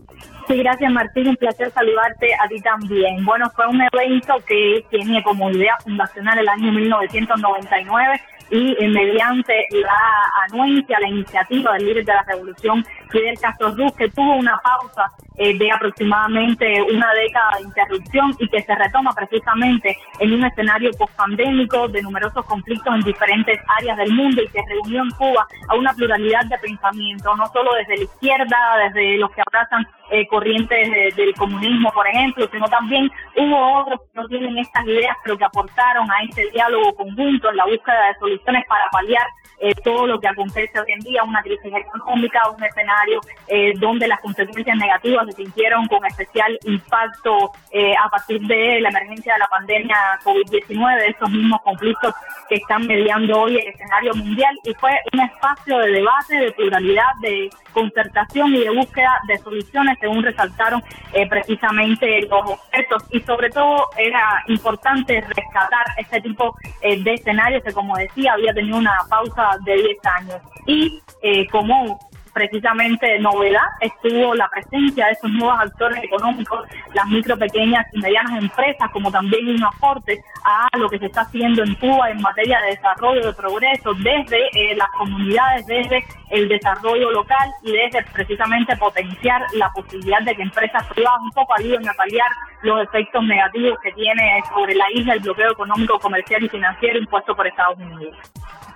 Sí, 0.49 0.57
gracias 0.57 0.91
Martín, 0.91 1.29
un 1.29 1.37
placer 1.37 1.71
saludarte 1.73 2.35
a 2.43 2.49
ti 2.49 2.59
también. 2.63 3.23
Bueno, 3.23 3.51
fue 3.55 3.67
un 3.67 3.83
evento 3.83 4.35
que 4.47 4.83
tiene 4.89 5.23
como 5.23 5.51
idea 5.51 5.77
fundacional 5.85 6.39
el 6.39 6.49
año 6.49 6.73
1999 6.73 8.19
y 8.51 8.75
eh, 8.83 8.89
mediante 8.89 9.67
la 9.73 10.47
anuencia, 10.47 10.99
la 11.01 11.09
iniciativa 11.09 11.75
del 11.75 11.85
líder 11.85 12.05
de 12.07 12.15
la 12.15 12.23
revolución, 12.23 12.83
Fidel 13.11 13.39
Castro 13.39 13.75
Ruz, 13.75 13.93
que 13.95 14.09
tuvo 14.09 14.37
una 14.37 14.59
pausa 14.61 15.13
eh, 15.37 15.57
de 15.59 15.71
aproximadamente 15.71 16.81
una 16.83 17.13
década 17.13 17.59
de 17.59 17.65
interrupción 17.65 18.35
y 18.39 18.49
que 18.49 18.63
se 18.63 18.75
retoma 18.75 19.13
precisamente 19.13 19.99
en 20.19 20.33
un 20.33 20.45
escenario 20.47 20.91
post-pandémico 20.99 21.89
de 21.89 22.03
numerosos 22.03 22.45
conflictos 22.47 22.95
en 22.95 23.03
diferentes 23.03 23.61
áreas 23.79 23.99
del 23.99 24.13
mundo 24.13 24.43
y 24.43 24.49
que 24.49 24.63
reunió 24.67 25.03
en 25.03 25.11
Cuba 25.11 25.47
a 25.69 25.75
una 25.77 25.93
pluralidad 25.93 26.47
de 26.47 26.57
pensamiento, 26.57 27.37
no 27.37 27.47
solo 27.49 27.75
desde 27.75 27.99
la 27.99 28.05
izquierda, 28.05 28.57
desde 28.89 29.19
los 29.19 29.31
que 29.31 29.43
abrazan 29.47 29.87
eh, 30.11 30.27
corrientes 30.27 31.15
del 31.17 31.35
comunismo, 31.35 31.91
por 31.93 32.07
ejemplo, 32.09 32.49
sino 32.51 32.67
también 32.69 33.11
hubo 33.37 33.81
otros 33.81 34.01
que 34.01 34.21
no 34.21 34.29
tienen 34.29 34.59
estas 34.59 34.87
ideas, 34.87 35.17
pero 35.23 35.37
que 35.37 35.45
aportaron 35.45 36.11
a 36.11 36.23
este 36.23 36.51
diálogo 36.51 36.95
conjunto 36.95 37.51
en 37.51 37.57
la 37.57 37.67
búsqueda 37.67 38.09
de 38.09 38.19
soluciones 38.19 38.65
para 38.67 38.85
paliar 38.91 39.27
eh, 39.61 39.75
todo 39.83 40.07
lo 40.07 40.21
que 40.21 40.29
acontece 40.29 40.79
hoy 40.79 40.93
en 40.93 41.01
día, 41.01 41.25
una 41.25 41.43
crisis 41.43 41.73
económica, 41.75 42.41
un 42.57 42.63
escenario 42.63 43.21
eh, 43.49 43.73
donde 43.79 44.07
las 44.07 44.21
consecuencias 44.21 44.77
negativas 44.77 45.27
se 45.27 45.33
sintieron 45.33 45.89
con 45.89 46.05
especial 46.07 46.57
impacto 46.65 47.51
eh, 47.73 47.93
a 47.97 48.09
partir 48.09 48.41
de 48.43 48.81
la 48.81 48.91
emergencia 48.91 49.33
de 49.33 49.39
la 49.41 49.47
pandemia 49.49 49.97
COVID-19, 50.23 51.09
estos 51.09 51.31
mismos 51.31 51.61
conflictos 51.63 52.15
que 52.49 52.55
están 52.55 52.87
mediando 52.87 53.41
hoy 53.41 53.57
el 53.57 53.67
escenario 53.67 54.15
mundial. 54.15 54.57
Y 54.63 54.73
fue 54.75 54.93
un 55.13 55.21
espacio 55.21 55.79
de 55.79 55.91
debate, 55.91 56.37
de 56.37 56.53
pluralidad, 56.53 57.11
de 57.21 57.51
concertación 57.73 58.55
y 58.55 58.61
de 58.61 58.71
búsqueda 58.71 59.21
de 59.27 59.39
soluciones 59.39 59.99
según 60.01 60.23
resaltaron 60.23 60.83
precisamente 61.29 62.23
los 62.23 62.51
expertos. 62.51 63.05
Y 63.11 63.21
sobre 63.21 63.51
todo 63.51 63.89
era 63.97 64.43
importante 64.47 65.21
rescatar 65.21 65.85
este 65.97 66.21
tipo 66.23 66.57
de 66.81 67.15
escenarios 67.15 67.63
que 67.63 67.73
como 67.73 67.97
decía 67.97 68.33
había 68.33 68.55
tenido 68.55 68.79
una 68.79 68.97
pausa 69.11 69.48
de 69.65 69.75
10 69.75 69.99
años. 70.05 70.41
Y 70.67 71.03
eh, 71.23 71.47
como 71.49 71.99
precisamente 72.39 73.19
novedad 73.19 73.67
estuvo 73.81 74.33
la 74.33 74.49
presencia 74.49 75.07
de 75.07 75.13
esos 75.13 75.29
nuevos 75.33 75.59
actores 75.59 76.05
económicos, 76.05 76.69
las 76.95 77.07
micro, 77.09 77.37
pequeñas 77.37 77.85
y 77.93 77.99
medianas 77.99 78.41
empresas, 78.41 78.89
como 78.93 79.11
también 79.11 79.49
un 79.49 79.65
aporte 79.65 80.23
a 80.45 80.69
lo 80.79 80.89
que 80.89 81.01
se 81.01 81.07
está 81.07 81.23
haciendo 81.23 81.65
en 81.65 81.75
Cuba 81.75 82.11
en 82.11 82.21
materia 82.21 82.61
de 82.61 82.77
desarrollo, 82.77 83.27
de 83.27 83.33
progreso, 83.33 83.93
desde 83.95 84.39
eh, 84.55 84.77
las 84.77 84.89
comunidades, 84.97 85.67
desde 85.67 86.05
el 86.31 86.49
desarrollo 86.49 87.11
local 87.11 87.51
y 87.65 87.73
desde 87.73 88.05
precisamente 88.13 88.77
potenciar 88.77 89.43
la 89.55 89.69
posibilidad 89.71 90.23
de 90.23 90.37
que 90.37 90.43
empresas 90.43 90.87
privadas 90.95 91.21
un 91.21 91.33
poco 91.33 91.55
ayuden 91.59 91.89
a 91.89 91.93
paliar 91.95 92.29
los 92.63 92.81
efectos 92.85 93.25
negativos 93.25 93.81
que 93.83 93.91
tiene 93.93 94.41
sobre 94.55 94.77
la 94.77 94.85
isla 94.95 95.15
el 95.15 95.21
bloqueo 95.21 95.51
económico, 95.51 95.99
comercial 95.99 96.45
y 96.45 96.49
financiero 96.49 97.01
impuesto 97.01 97.35
por 97.35 97.49
Estados 97.49 97.79
Unidos. 97.79 98.17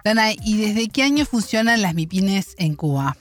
Dana, 0.05 0.33
¿y 0.33 0.67
desde 0.67 0.89
qué 0.89 1.05
año 1.05 1.25
funcionan 1.25 1.81
las 1.81 1.95
MIPINES 1.95 2.57
en 2.59 2.75
Cuba? 2.75 3.15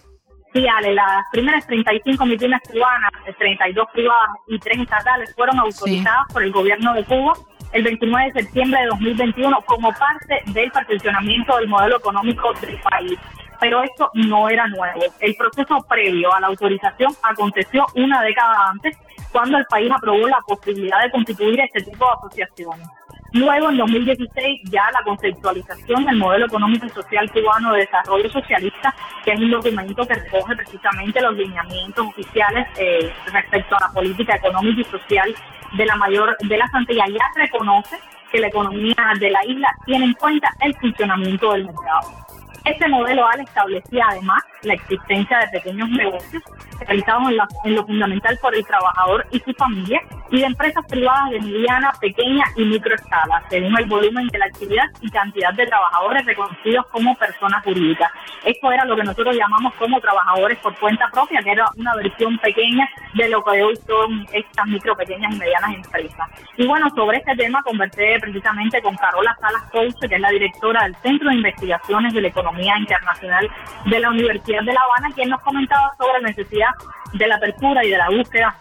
Sí, 0.53 0.67
Ale, 0.67 0.93
las 0.93 1.25
primeras 1.31 1.65
35 1.65 2.25
MIPINES 2.25 2.61
cubanas, 2.69 3.11
32 3.37 3.87
privadas 3.93 4.29
y 4.47 4.59
3 4.59 4.79
estatales 4.79 5.33
fueron 5.33 5.57
autorizadas 5.59 6.27
por 6.33 6.43
el 6.43 6.51
gobierno 6.51 6.93
de 6.93 7.05
Cuba 7.05 7.33
el 7.71 7.83
29 7.83 8.31
de 8.33 8.41
septiembre 8.41 8.81
de 8.81 8.87
2021 8.87 9.61
como 9.65 9.93
parte 9.93 10.41
del 10.47 10.69
perfeccionamiento 10.71 11.55
del 11.55 11.69
modelo 11.69 11.97
económico 11.97 12.51
del 12.59 12.77
país. 12.81 13.17
Pero 13.61 13.83
esto 13.83 14.09
no 14.13 14.49
era 14.49 14.67
nuevo. 14.67 15.01
El 15.19 15.35
proceso 15.35 15.77
previo 15.87 16.33
a 16.33 16.39
la 16.41 16.47
autorización 16.47 17.13
aconteció 17.23 17.85
una 17.95 18.21
década 18.21 18.71
antes, 18.71 18.97
cuando 19.31 19.57
el 19.57 19.65
país 19.65 19.89
aprobó 19.89 20.27
la 20.27 20.39
posibilidad 20.45 21.01
de 21.03 21.11
constituir 21.11 21.61
este 21.61 21.89
tipo 21.89 22.05
de 22.05 22.11
asociaciones. 22.11 22.87
Luego, 23.33 23.69
en 23.69 23.77
2016, 23.77 24.61
ya 24.65 24.91
la 24.91 25.03
conceptualización 25.03 26.05
del 26.05 26.17
modelo 26.17 26.47
económico 26.47 26.85
y 26.85 26.89
social 26.89 27.31
cubano 27.31 27.71
de 27.73 27.81
desarrollo 27.81 28.29
socialista, 28.29 28.93
que 29.23 29.31
es 29.31 29.39
un 29.39 29.51
documento 29.51 30.05
que 30.05 30.15
recoge 30.15 30.55
precisamente 30.55 31.21
los 31.21 31.37
lineamientos 31.37 32.07
oficiales 32.07 32.67
eh, 32.77 33.11
respecto 33.31 33.77
a 33.77 33.87
la 33.87 33.93
política 33.93 34.35
económica 34.35 34.81
y 34.81 34.83
social 34.83 35.33
de 35.77 35.85
la 35.85 35.95
mayor 35.95 36.35
de 36.41 36.57
la 36.57 36.67
Santilla, 36.67 37.05
ya 37.07 37.41
reconoce 37.41 37.97
que 38.31 38.39
la 38.39 38.47
economía 38.47 38.95
de 39.17 39.29
la 39.29 39.45
isla 39.45 39.69
tiene 39.85 40.05
en 40.05 40.13
cuenta 40.13 40.53
el 40.59 40.75
funcionamiento 40.75 41.53
del 41.53 41.65
mercado. 41.65 42.20
Este 42.63 42.87
modelo 42.87 43.27
AL 43.27 43.41
establecía 43.41 44.05
además 44.09 44.43
la 44.61 44.75
existencia 44.75 45.39
de 45.39 45.47
pequeños 45.47 45.89
negocios 45.89 46.43
realizados 46.79 47.31
en, 47.31 47.37
en 47.65 47.75
lo 47.75 47.85
fundamental 47.85 48.37
por 48.39 48.55
el 48.55 48.65
trabajador 48.65 49.25
y 49.31 49.39
su 49.39 49.51
familia 49.53 49.99
y 50.29 50.39
de 50.39 50.45
empresas 50.45 50.85
privadas 50.87 51.31
de 51.31 51.41
mediana, 51.41 51.91
pequeña 51.99 52.45
y 52.55 52.63
microescala, 52.63 53.43
según 53.49 53.77
el 53.77 53.85
volumen 53.85 54.27
de 54.27 54.37
la 54.37 54.45
actividad 54.45 54.85
y 55.01 55.09
cantidad 55.09 55.53
de 55.53 55.65
trabajadores 55.65 56.25
reconocidos 56.25 56.85
como 56.91 57.15
personas 57.15 57.63
jurídicas. 57.63 58.11
Esto 58.45 58.71
era 58.71 58.85
lo 58.85 58.95
que 58.95 59.03
nosotros 59.03 59.35
llamamos 59.35 59.73
como 59.75 59.99
trabajadores 59.99 60.57
por 60.59 60.77
cuenta 60.79 61.09
propia, 61.11 61.41
que 61.41 61.51
era 61.51 61.65
una 61.75 61.95
versión 61.95 62.37
pequeña 62.37 62.87
de 63.15 63.27
lo 63.27 63.43
que 63.43 63.61
hoy 63.61 63.75
son 63.75 64.25
estas 64.31 64.67
micro, 64.67 64.95
pequeñas 64.95 65.33
y 65.33 65.37
medianas 65.37 65.75
empresas. 65.75 66.29
Y 66.57 66.65
bueno, 66.65 66.89
sobre 66.95 67.17
este 67.17 67.35
tema 67.35 67.61
conversé 67.63 68.17
precisamente 68.21 68.81
con 68.81 68.95
Carola 68.95 69.35
Salas 69.41 69.63
Couche, 69.71 70.07
que 70.07 70.15
es 70.15 70.21
la 70.21 70.29
directora 70.29 70.83
del 70.83 70.95
Centro 70.97 71.29
de 71.29 71.35
Investigaciones 71.35 72.13
de 72.13 72.21
la 72.21 72.27
Economía 72.29 72.50
Internacional 72.59 73.49
de 73.85 73.99
la 73.99 74.09
Universidad 74.09 74.63
de 74.63 74.73
La 74.73 74.81
Habana, 74.81 75.13
quien 75.15 75.29
nos 75.29 75.41
comentaba 75.41 75.91
sobre 75.97 76.21
la 76.21 76.27
necesidad 76.29 76.69
de 77.13 77.27
la 77.27 77.35
apertura 77.35 77.83
y 77.85 77.89
de 77.89 77.97
la 77.97 78.09
búsqueda 78.09 78.55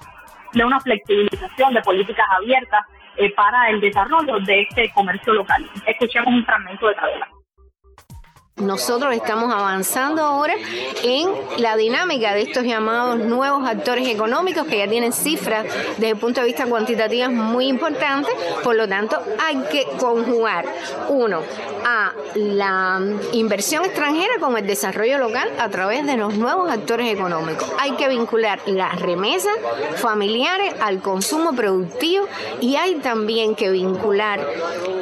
de 0.53 0.65
una 0.65 0.81
flexibilización 0.81 1.75
de 1.75 1.83
políticas 1.83 2.27
abiertas 2.31 2.85
eh, 3.17 3.33
para 3.35 3.71
el 3.71 3.81
desarrollo 3.81 4.39
de 4.41 4.63
este 4.63 4.91
comercio 4.93 5.33
local. 5.35 5.69
Escuchemos 5.87 6.33
un 6.33 6.45
fragmento 6.45 6.89
de 6.89 6.95
Carola. 6.95 7.29
Nosotros 8.61 9.15
estamos 9.15 9.53
avanzando 9.53 10.23
ahora 10.23 10.55
en 11.03 11.29
la 11.59 11.77
dinámica 11.77 12.35
de 12.35 12.43
estos 12.43 12.65
llamados 12.65 13.19
nuevos 13.19 13.67
actores 13.67 14.07
económicos 14.09 14.67
que 14.67 14.79
ya 14.79 14.89
tienen 14.89 15.13
cifras 15.13 15.65
desde 15.97 16.11
el 16.11 16.17
punto 16.17 16.41
de 16.41 16.47
vista 16.47 16.67
cuantitativo 16.67 17.31
muy 17.31 17.69
importantes, 17.69 18.33
por 18.63 18.77
lo 18.77 18.89
tanto 18.89 19.17
hay 19.43 19.57
que 19.71 19.87
conjugar, 19.99 20.67
uno, 21.09 21.41
a 21.85 22.13
la 22.35 23.01
inversión 23.33 23.85
extranjera 23.85 24.35
con 24.39 24.57
el 24.57 24.67
desarrollo 24.67 25.19
local 25.19 25.49
a 25.59 25.69
través 25.71 26.07
de 26.07 26.17
los 26.17 26.35
nuevos 26.35 26.71
actores 26.71 27.13
económicos. 27.13 27.67
Hay 27.79 27.93
que 27.93 28.09
vincular 28.09 28.61
las 28.67 29.01
remesas 29.01 29.53
familiares 29.97 30.75
al 30.81 31.01
consumo 31.01 31.55
productivo 31.55 32.27
y 32.61 32.77
hay 32.77 32.97
también 32.97 33.55
que 33.55 33.71
vincular 33.71 34.47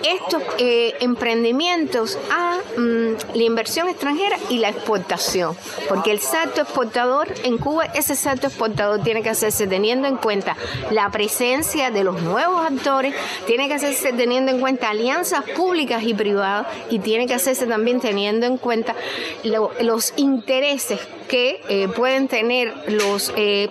estos 0.05 0.43
eh, 0.59 0.95
emprendimientos 1.01 2.19
a 2.31 2.59
mm, 2.77 3.37
inversión 3.49 3.89
extranjera 3.89 4.37
y 4.49 4.59
la 4.59 4.69
exportación, 4.69 5.57
porque 5.89 6.11
el 6.11 6.21
salto 6.21 6.63
exportador 6.63 7.29
en 7.45 7.59
Cuba, 7.59 7.85
ese 7.87 8.15
salto 8.15 8.47
exportador 8.47 9.03
tiene 9.03 9.23
que 9.23 9.31
hacerse 9.31 9.67
teniendo 9.67 10.07
en 10.09 10.17
cuenta 10.17 10.57
la 10.91 11.11
presencia 11.11 11.91
de 11.91 12.05
los 12.05 12.23
nuevos 12.23 12.65
actores, 12.65 13.15
tiene 13.47 13.69
que 13.69 13.75
hacerse 13.75 14.13
teniendo 14.13 14.53
en 14.53 14.61
cuenta 14.61 14.91
alianzas 14.91 15.45
públicas 15.57 16.03
y 16.03 16.15
privadas 16.15 16.67
y 16.91 17.01
tiene 17.01 17.27
que 17.27 17.35
hacerse 17.35 17.67
también 17.67 18.01
teniendo 18.01 18.47
en 18.47 18.59
cuenta 18.59 18.95
los 19.43 20.13
intereses 20.17 21.01
que 21.29 21.61
eh, 21.69 21.89
pueden 21.89 22.29
tener 22.29 22.75
los 22.89 23.33
eh, 23.37 23.69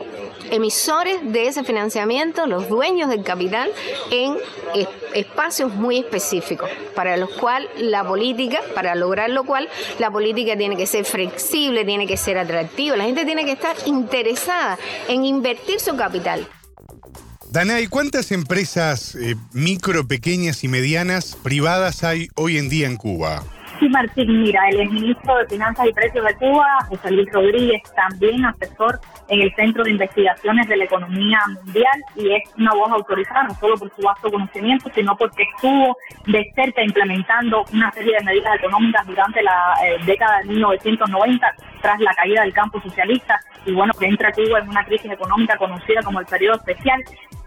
emisores 0.52 1.20
de 1.24 1.48
ese 1.48 1.64
financiamiento, 1.64 2.48
los 2.48 2.70
dueños 2.70 3.10
del 3.10 3.24
capital, 3.24 3.72
en 4.12 4.38
espacios 5.14 5.74
muy 5.74 5.98
específicos, 5.98 6.70
para 6.96 7.18
los 7.18 7.30
cuales 7.32 7.70
la 7.78 8.04
política, 8.04 8.60
para 8.76 8.96
lograr 8.96 9.30
lo 9.30 9.44
cual, 9.44 9.70
la 10.00 10.12
política 10.12 10.58
tiene 10.58 10.78
que 10.78 10.86
ser 10.86 11.06
flexible, 11.06 11.86
tiene 11.86 12.08
que 12.08 12.18
ser 12.18 12.38
atractiva, 12.38 12.96
la 12.96 13.06
gente 13.06 13.26
tiene 13.26 13.46
que 13.46 13.52
estar 13.52 13.76
interesada 13.86 14.78
en 15.08 15.26
invertir 15.26 15.80
su 15.80 15.96
capital. 15.96 16.48
Danay, 17.50 17.88
¿cuántas 17.88 18.32
empresas 18.32 19.16
eh, 19.16 19.36
micro, 19.54 20.06
pequeñas 20.08 20.64
y 20.64 20.68
medianas 20.68 21.38
privadas 21.42 22.04
hay 22.04 22.28
hoy 22.36 22.58
en 22.58 22.68
día 22.68 22.88
en 22.88 22.98
Cuba? 22.98 23.44
Sí, 23.80 23.88
Martín, 23.90 24.42
mira, 24.42 24.68
el 24.70 24.90
ministro 24.90 25.38
de 25.38 25.46
Finanzas 25.46 25.88
y 25.88 25.94
Precios 25.94 26.26
de 26.26 26.34
Cuba, 26.36 26.66
José 26.90 27.12
Luis 27.12 27.32
Rodríguez, 27.32 27.84
también 27.96 28.44
asesor 28.44 29.00
en 29.28 29.42
el 29.42 29.54
Centro 29.54 29.84
de 29.84 29.92
Investigaciones 29.92 30.68
de 30.68 30.78
la 30.78 30.86
Economía 30.86 31.40
Mundial 31.48 32.04
y 32.16 32.34
es 32.34 32.44
una 32.58 32.74
voz 32.74 32.92
autorizada 32.92 33.44
no 33.44 33.54
solo 33.56 33.78
por 33.78 33.96
su 33.96 34.02
vasto 34.02 34.32
conocimiento, 34.32 34.90
sino 34.96 35.16
porque 35.16 35.44
estuvo 35.44 35.96
de 36.26 36.52
cerca 36.56 36.82
implementando 36.82 37.66
una 37.72 37.92
serie 37.92 38.16
de 38.18 38.26
medidas 38.26 38.56
económicas 38.56 39.06
durante 39.06 39.44
la 39.44 39.76
eh, 39.86 39.98
década 40.06 40.40
de 40.40 40.46
1990 40.46 41.56
tras 41.80 42.00
la 42.00 42.14
caída 42.16 42.42
del 42.42 42.54
campo 42.54 42.82
socialista 42.82 43.40
y 43.68 43.74
bueno, 43.74 43.94
que 43.94 44.08
entra 44.08 44.32
Cuba 44.32 44.60
en 44.60 44.70
una 44.70 44.84
crisis 44.86 45.12
económica 45.12 45.56
conocida 45.58 46.02
como 46.02 46.20
el 46.20 46.26
periodo 46.26 46.58
especial. 46.58 47.00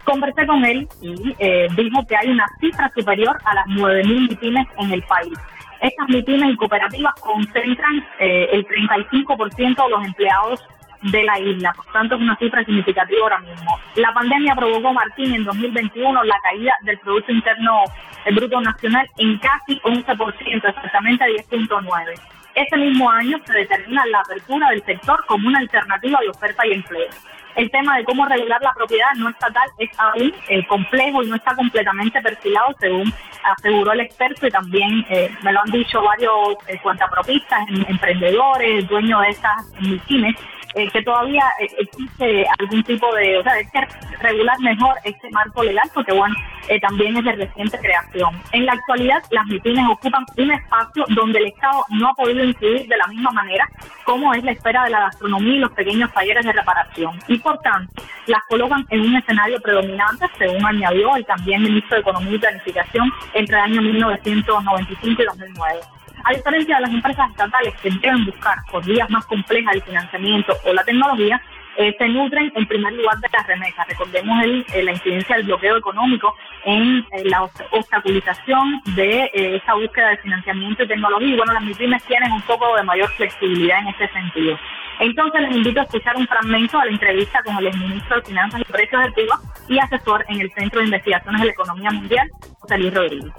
Conversé 0.05 0.47
con 0.47 0.63
él 0.63 0.87
y 1.01 1.35
eh, 1.39 1.67
dijo 1.75 2.05
que 2.07 2.15
hay 2.15 2.29
una 2.29 2.47
cifra 2.59 2.89
superior 2.95 3.37
a 3.43 3.53
las 3.53 3.65
9.000 3.65 4.29
MIPIMES 4.29 4.67
en 4.77 4.91
el 4.91 5.03
país. 5.03 5.37
Estas 5.81 6.07
MIPIMES 6.09 6.53
y 6.53 6.55
cooperativas 6.57 7.13
concentran 7.19 8.05
eh, 8.19 8.49
el 8.51 8.67
35% 8.67 9.83
de 9.83 9.89
los 9.89 10.05
empleados 10.05 10.63
de 11.01 11.23
la 11.23 11.39
isla. 11.39 11.73
Por 11.73 11.85
tanto, 11.87 12.15
es 12.15 12.21
una 12.21 12.35
cifra 12.37 12.63
significativa 12.63 13.21
ahora 13.23 13.39
mismo. 13.39 13.79
La 13.95 14.13
pandemia 14.13 14.55
provocó, 14.55 14.93
Martín, 14.93 15.33
en 15.33 15.43
2021 15.43 16.23
la 16.23 16.39
caída 16.43 16.73
del 16.83 16.99
Producto 16.99 17.31
Interno 17.31 17.83
Bruto 18.31 18.61
Nacional 18.61 19.09
en 19.17 19.39
casi 19.39 19.79
11%, 19.79 20.69
exactamente 20.69 21.23
a 21.23 21.27
10.9%. 21.27 22.21
Ese 22.53 22.77
mismo 22.77 23.09
año 23.09 23.37
se 23.45 23.53
determina 23.53 24.05
la 24.07 24.19
apertura 24.19 24.69
del 24.69 24.83
sector 24.83 25.23
como 25.25 25.47
una 25.47 25.59
alternativa 25.59 26.19
de 26.19 26.29
oferta 26.29 26.67
y 26.67 26.73
empleo 26.73 27.09
el 27.55 27.69
tema 27.71 27.97
de 27.97 28.03
cómo 28.03 28.25
regular 28.25 28.61
la 28.61 28.73
propiedad 28.73 29.09
no 29.17 29.29
estatal 29.29 29.69
es 29.77 29.89
aún 29.97 30.33
eh, 30.47 30.65
complejo 30.67 31.23
y 31.23 31.29
no 31.29 31.35
está 31.35 31.55
completamente 31.55 32.21
perfilado, 32.21 32.75
según 32.79 33.13
aseguró 33.43 33.91
el 33.93 34.01
experto 34.01 34.47
y 34.47 34.51
también 34.51 35.05
eh, 35.09 35.29
me 35.43 35.51
lo 35.51 35.61
han 35.61 35.71
dicho 35.71 36.01
varios 36.01 36.57
eh, 36.67 36.79
cuantapropistas, 36.81 37.67
em, 37.69 37.85
emprendedores, 37.87 38.87
dueños 38.87 39.21
de 39.21 39.29
estas 39.29 39.65
MIPIMES, 39.79 40.35
eh, 40.73 40.89
que 40.89 41.01
todavía 41.03 41.43
eh, 41.59 41.67
existe 41.79 42.45
algún 42.59 42.81
tipo 42.83 43.13
de, 43.15 43.37
o 43.37 43.43
sea, 43.43 43.53
hay 43.53 43.65
que 43.65 43.87
regular 44.21 44.57
mejor 44.61 44.95
este 45.03 45.29
marco 45.31 45.63
legal 45.63 45.89
porque, 45.93 46.13
bueno, 46.13 46.33
eh, 46.69 46.79
también 46.79 47.17
es 47.17 47.25
de 47.25 47.33
reciente 47.33 47.77
creación. 47.77 48.41
En 48.53 48.65
la 48.65 48.73
actualidad, 48.73 49.21
las 49.31 49.45
MIPIMES 49.47 49.85
ocupan 49.89 50.25
un 50.37 50.51
espacio 50.51 51.03
donde 51.09 51.39
el 51.39 51.47
Estado 51.47 51.83
no 51.89 52.09
ha 52.09 52.13
podido 52.13 52.43
incidir 52.43 52.87
de 52.87 52.97
la 52.97 53.07
misma 53.07 53.31
manera 53.31 53.67
como 54.05 54.33
es 54.33 54.43
la 54.43 54.51
esfera 54.51 54.85
de 54.85 54.91
la 54.91 55.01
gastronomía 55.01 55.55
y 55.55 55.59
los 55.59 55.71
pequeños 55.71 56.11
talleres 56.13 56.45
de 56.45 56.53
reparación. 56.53 57.19
Y, 57.27 57.39
por 57.41 57.57
tanto, 57.59 58.01
las 58.27 58.41
colocan 58.49 58.85
en 58.89 59.01
un 59.01 59.15
escenario 59.15 59.59
predominante, 59.61 60.25
según 60.37 60.65
añadió 60.65 61.15
el 61.15 61.25
también 61.25 61.63
ministro 61.63 61.95
de 61.95 62.01
Economía 62.01 62.35
y 62.35 62.39
Planificación 62.39 63.11
entre 63.33 63.57
el 63.57 63.63
año 63.63 63.81
1995 63.81 65.21
y 65.21 65.25
2009. 65.25 65.79
A 66.23 66.33
diferencia 66.33 66.75
de 66.75 66.81
las 66.81 66.91
empresas 66.91 67.29
estatales 67.31 67.73
que 67.81 67.89
deben 67.89 68.25
buscar 68.25 68.57
por 68.71 68.85
vías 68.85 69.09
más 69.09 69.25
complejas 69.25 69.75
el 69.75 69.81
financiamiento 69.81 70.55
o 70.65 70.73
la 70.73 70.83
tecnología, 70.83 71.41
eh, 71.81 71.95
se 71.97 72.07
nutren 72.07 72.51
en 72.55 72.67
primer 72.67 72.93
lugar 72.93 73.17
de 73.17 73.27
las 73.33 73.47
remesas. 73.47 73.87
Recordemos 73.87 74.43
el, 74.43 74.65
eh, 74.73 74.83
la 74.83 74.91
incidencia 74.91 75.35
del 75.35 75.45
bloqueo 75.45 75.77
económico 75.77 76.35
en 76.65 76.99
eh, 77.11 77.23
la 77.25 77.43
obstaculización 77.71 78.81
de 78.95 79.31
esa 79.33 79.73
búsqueda 79.73 80.09
de 80.09 80.17
financiamiento 80.17 80.83
y 80.83 80.87
tecnología. 80.87 81.27
Y 81.27 81.37
bueno, 81.37 81.53
las 81.53 81.63
MIPIMES 81.63 82.03
tienen 82.03 82.31
un 82.31 82.41
poco 82.41 82.75
de 82.75 82.83
mayor 82.83 83.09
flexibilidad 83.11 83.79
en 83.79 83.87
ese 83.87 84.07
sentido. 84.09 84.57
Entonces 84.99 85.41
les 85.41 85.55
invito 85.55 85.79
a 85.79 85.83
escuchar 85.83 86.15
un 86.15 86.27
fragmento 86.27 86.77
de 86.79 86.85
la 86.85 86.91
entrevista 86.91 87.41
con 87.43 87.57
el 87.57 87.67
exministro 87.67 88.17
de 88.17 88.21
Finanzas 88.21 88.61
y 88.61 88.71
Precios 88.71 89.01
de 89.03 89.11
Cuba 89.13 89.39
y 89.67 89.79
asesor 89.79 90.23
en 90.27 90.41
el 90.41 90.51
Centro 90.51 90.79
de 90.79 90.85
Investigaciones 90.85 91.41
de 91.41 91.47
la 91.47 91.53
Economía 91.53 91.91
Mundial, 91.91 92.29
José 92.59 92.77
Luis 92.77 92.93
Rodríguez. 92.93 93.33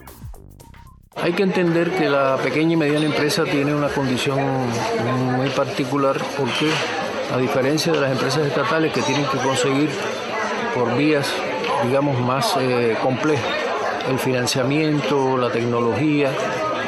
Hay 1.16 1.32
que 1.34 1.42
entender 1.42 1.90
que 1.90 2.08
la 2.08 2.36
pequeña 2.42 2.72
y 2.72 2.76
mediana 2.76 3.04
empresa 3.04 3.44
tiene 3.44 3.74
una 3.74 3.88
condición 3.88 4.40
muy 5.36 5.50
particular 5.50 6.16
porque 6.38 6.70
a 7.30 7.38
diferencia 7.38 7.92
de 7.92 8.00
las 8.00 8.12
empresas 8.12 8.46
estatales 8.46 8.92
que 8.92 9.02
tienen 9.02 9.24
que 9.26 9.38
conseguir 9.38 9.90
por 10.74 10.96
vías, 10.96 11.32
digamos, 11.84 12.18
más 12.20 12.56
eh, 12.58 12.96
complejas, 13.02 13.46
el 14.08 14.18
financiamiento, 14.18 15.36
la 15.36 15.50
tecnología, 15.50 16.30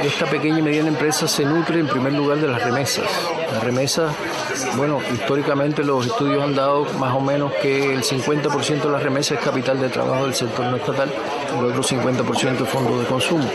esta 0.03 0.27
pequeña 0.27 0.59
y 0.59 0.63
mediana 0.63 0.89
empresa 0.89 1.29
se 1.29 1.45
nutre 1.45 1.81
en 1.81 1.87
primer 1.87 2.13
lugar 2.13 2.39
de 2.39 2.49
las 2.49 2.63
remesas. 2.63 3.07
Las 3.53 3.63
remesas, 3.63 4.15
bueno, 4.77 5.01
históricamente 5.13 5.85
los 5.85 6.07
estudios 6.07 6.43
han 6.43 6.55
dado 6.55 6.85
más 6.99 7.15
o 7.15 7.21
menos 7.21 7.53
que 7.63 7.95
el 7.95 8.03
50% 8.03 8.83
de 8.83 8.91
las 8.91 9.03
remesas 9.03 9.39
es 9.39 9.45
capital 9.45 9.81
de 9.81 9.89
trabajo 9.89 10.25
del 10.25 10.35
sector 10.35 10.67
no 10.67 10.77
estatal, 10.77 11.13
el 11.59 11.65
otro 11.65 11.83
50% 11.83 12.63
es 12.63 12.69
fondo 12.69 12.99
de 12.99 13.07
consumo 13.07 13.49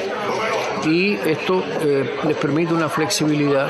y 0.86 1.14
esto 1.14 1.64
eh, 1.82 2.18
les 2.26 2.38
permite 2.38 2.74
una 2.74 2.90
flexibilidad 2.90 3.70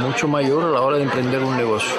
mucho 0.00 0.28
mayor 0.28 0.64
a 0.64 0.68
la 0.68 0.80
hora 0.80 0.96
de 0.98 1.04
emprender 1.04 1.42
un 1.42 1.56
negocio. 1.56 1.94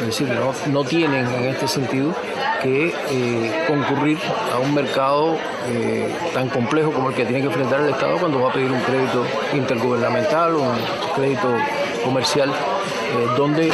Es 0.00 0.06
decir, 0.06 0.28
no, 0.28 0.52
no 0.72 0.84
tienen 0.84 1.26
en 1.26 1.44
este 1.44 1.68
sentido 1.68 2.14
que 2.62 2.92
eh, 3.10 3.64
concurrir 3.68 4.18
a 4.52 4.58
un 4.58 4.74
mercado 4.74 5.38
eh, 5.66 6.14
tan 6.32 6.48
complejo 6.48 6.92
como 6.92 7.10
el 7.10 7.14
que 7.14 7.24
tiene 7.24 7.40
que 7.40 7.48
enfrentar 7.48 7.80
el 7.80 7.90
Estado 7.90 8.18
cuando 8.18 8.40
va 8.40 8.50
a 8.50 8.52
pedir 8.52 8.70
un 8.70 8.80
crédito 8.80 9.24
intergubernamental 9.54 10.54
o 10.54 10.62
un 10.62 10.78
crédito 11.14 11.48
comercial, 12.04 12.52
donde 13.36 13.72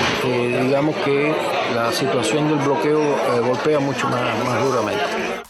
digamos 0.62 0.94
que 0.96 1.34
la 1.74 1.90
situación 1.92 2.48
del 2.48 2.58
bloqueo 2.58 3.00
golpea 3.46 3.80
mucho 3.80 4.08
más, 4.08 4.44
más 4.44 4.62
duramente. 4.62 5.40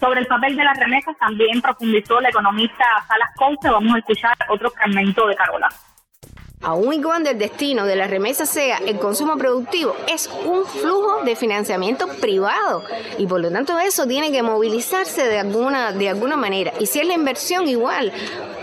Sobre 0.00 0.20
el 0.20 0.26
papel 0.26 0.56
de 0.56 0.64
las 0.64 0.78
remesas 0.78 1.14
también 1.18 1.60
profundizó 1.60 2.20
la 2.20 2.30
economista 2.30 2.84
Salas 3.06 3.30
Conce. 3.36 3.68
Vamos 3.68 3.94
a 3.94 3.98
escuchar 3.98 4.34
otro 4.48 4.70
fragmento 4.70 5.26
de 5.26 5.36
Carola. 5.36 5.68
Aun 6.62 6.92
y 6.92 7.00
cuando 7.00 7.30
el 7.30 7.38
destino 7.38 7.86
de 7.86 7.96
la 7.96 8.06
remesa 8.06 8.44
sea 8.44 8.78
el 8.78 8.98
consumo 8.98 9.36
productivo, 9.36 9.94
es 10.12 10.28
un 10.44 10.64
flujo 10.66 11.22
de 11.24 11.34
financiamiento 11.34 12.06
privado 12.20 12.84
y 13.18 13.26
por 13.26 13.40
lo 13.40 13.50
tanto 13.50 13.78
eso 13.78 14.06
tiene 14.06 14.30
que 14.30 14.42
movilizarse 14.42 15.24
de 15.24 15.38
alguna, 15.38 15.92
de 15.92 16.10
alguna 16.10 16.36
manera. 16.36 16.72
Y 16.78 16.86
si 16.86 17.00
es 17.00 17.06
la 17.06 17.14
inversión 17.14 17.66
igual, 17.66 18.12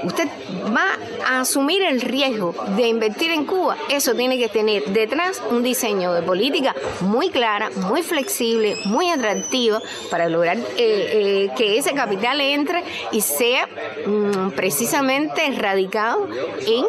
usted 0.04 0.28
va 0.76 1.17
a 1.26 1.42
asumir 1.42 1.82
el 1.84 2.02
riesgo 2.02 2.54
de 2.76 2.88
invertir 2.88 3.32
en 3.32 3.46
Cuba, 3.46 3.78
eso 3.90 4.16
tiene 4.16 4.38
que 4.38 4.50
tener 4.50 4.86
detrás 4.86 5.42
un 5.50 5.64
diseño 5.64 6.14
de 6.14 6.22
política 6.22 6.76
muy 7.02 7.30
clara, 7.30 7.70
muy 7.76 8.04
flexible, 8.04 8.78
muy 8.86 9.10
atractiva 9.10 9.82
para 10.10 10.30
lograr 10.30 10.58
eh, 10.58 10.64
eh, 10.78 11.50
que 11.58 11.78
ese 11.78 11.94
capital 11.94 12.42
entre 12.42 12.84
y 13.12 13.22
sea 13.22 13.68
mm, 14.06 14.52
precisamente 14.52 15.50
radicado 15.52 16.28
en 16.66 16.86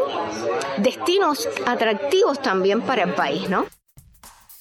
destinos 0.82 1.48
atractivos 1.66 2.40
también 2.42 2.82
para 2.82 3.04
el 3.04 3.14
país, 3.14 3.48
¿no? 3.48 3.66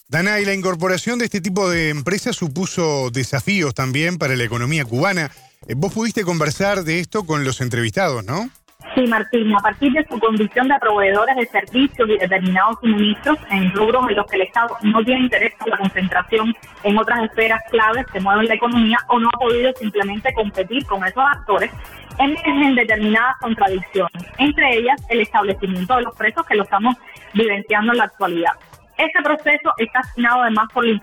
Dana, 0.10 0.40
y 0.40 0.46
la 0.46 0.54
incorporación 0.54 1.20
de 1.20 1.26
este 1.26 1.42
tipo 1.42 1.70
de 1.70 1.90
empresas 1.90 2.34
supuso 2.36 3.10
desafíos 3.12 3.74
también 3.74 4.18
para 4.18 4.38
la 4.38 4.44
economía 4.46 4.86
cubana. 4.86 5.32
Eh, 5.68 5.74
vos 5.76 5.92
pudiste 5.92 6.24
conversar 6.24 6.86
de 6.86 7.02
esto 7.02 7.26
con 7.26 7.44
los 7.44 7.60
entrevistados, 7.60 8.24
¿no? 8.24 8.50
Sí, 8.98 9.06
Martín, 9.06 9.56
a 9.56 9.60
partir 9.60 9.94
de 9.94 10.04
su 10.10 10.20
condición 10.20 10.70
de 10.70 10.80
proveedores 10.80 11.36
de 11.36 11.46
servicios 11.46 12.10
y 12.10 12.18
determinados 12.18 12.80
suministros 12.80 13.38
en 13.52 13.72
rubros 13.74 14.10
en 14.10 14.16
los 14.16 14.26
que 14.26 14.38
el 14.38 14.42
Estado 14.42 14.76
no 14.82 15.04
tiene 15.04 15.22
interés 15.22 15.54
en 15.64 15.70
la 15.70 15.78
concentración 15.78 16.56
en 16.82 16.98
otras 16.98 17.26
esferas 17.26 17.62
claves 17.70 18.08
que 18.12 18.20
mueven 18.20 18.48
la 18.48 18.56
economía 18.56 18.98
o 19.10 19.20
no 19.20 19.30
ha 19.30 19.38
podido 19.38 19.72
simplemente 19.74 20.34
competir 20.34 20.84
con 20.88 21.06
esos 21.06 21.24
actores, 21.24 21.70
emergen 22.18 22.74
determinadas 22.74 23.38
contradicciones, 23.40 24.26
entre 24.40 24.78
ellas 24.78 25.00
el 25.12 25.22
establecimiento 25.22 25.96
de 25.98 26.02
los 26.02 26.16
precios 26.16 26.44
que 26.48 26.56
lo 26.56 26.64
estamos 26.64 26.96
vivenciando 27.36 27.92
en 27.92 28.00
la 28.00 28.06
actualidad. 28.06 28.54
Este 28.98 29.22
proceso 29.22 29.74
está 29.78 30.00
asignado 30.00 30.42
además 30.42 30.68
por 30.74 30.86
la, 30.86 31.00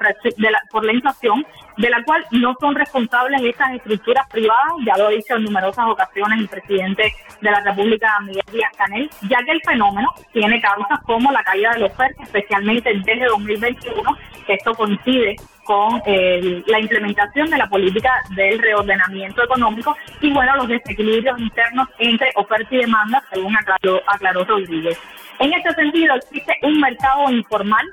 por 0.70 0.84
la 0.84 0.92
inflación, 0.92 1.46
de 1.76 1.90
la 1.90 2.02
cual 2.04 2.24
no 2.32 2.54
son 2.60 2.74
responsables 2.74 3.40
estas 3.42 3.74
estructuras 3.74 4.28
privadas, 4.30 4.72
ya 4.84 4.96
lo 4.96 5.06
ha 5.06 5.10
dicho 5.10 5.36
en 5.36 5.44
numerosas 5.44 5.86
ocasiones 5.86 6.40
el 6.40 6.48
presidente 6.48 7.14
de 7.40 7.50
la 7.50 7.60
República, 7.60 8.18
Miguel 8.20 8.44
Díaz 8.52 8.72
Canel, 8.76 9.10
ya 9.28 9.38
que 9.44 9.52
el 9.52 9.60
fenómeno 9.64 10.12
tiene 10.32 10.60
causas 10.60 11.00
como 11.04 11.30
la 11.30 11.42
caída 11.44 11.70
de 11.72 11.80
la 11.80 11.86
oferta, 11.86 12.22
especialmente 12.22 12.92
desde 12.92 13.26
2021, 13.26 14.16
que 14.46 14.54
esto 14.54 14.74
coincide 14.74 15.36
con 15.64 16.02
la 16.04 16.80
implementación 16.80 17.50
de 17.50 17.58
la 17.58 17.68
política 17.68 18.10
del 18.30 18.58
reordenamiento 18.58 19.42
económico 19.42 19.96
y 20.20 20.32
bueno, 20.32 20.56
los 20.56 20.68
desequilibrios 20.68 21.38
internos 21.38 21.88
entre 21.98 22.30
oferta 22.36 22.74
y 22.74 22.78
demanda, 22.78 23.22
según 23.32 23.56
aclaró, 23.56 24.00
aclaró 24.06 24.44
Rodríguez. 24.44 24.98
En 25.38 25.52
este 25.52 25.72
sentido, 25.72 26.14
existe 26.14 26.54
un 26.62 26.80
mercado 26.80 27.30
informal 27.30 27.84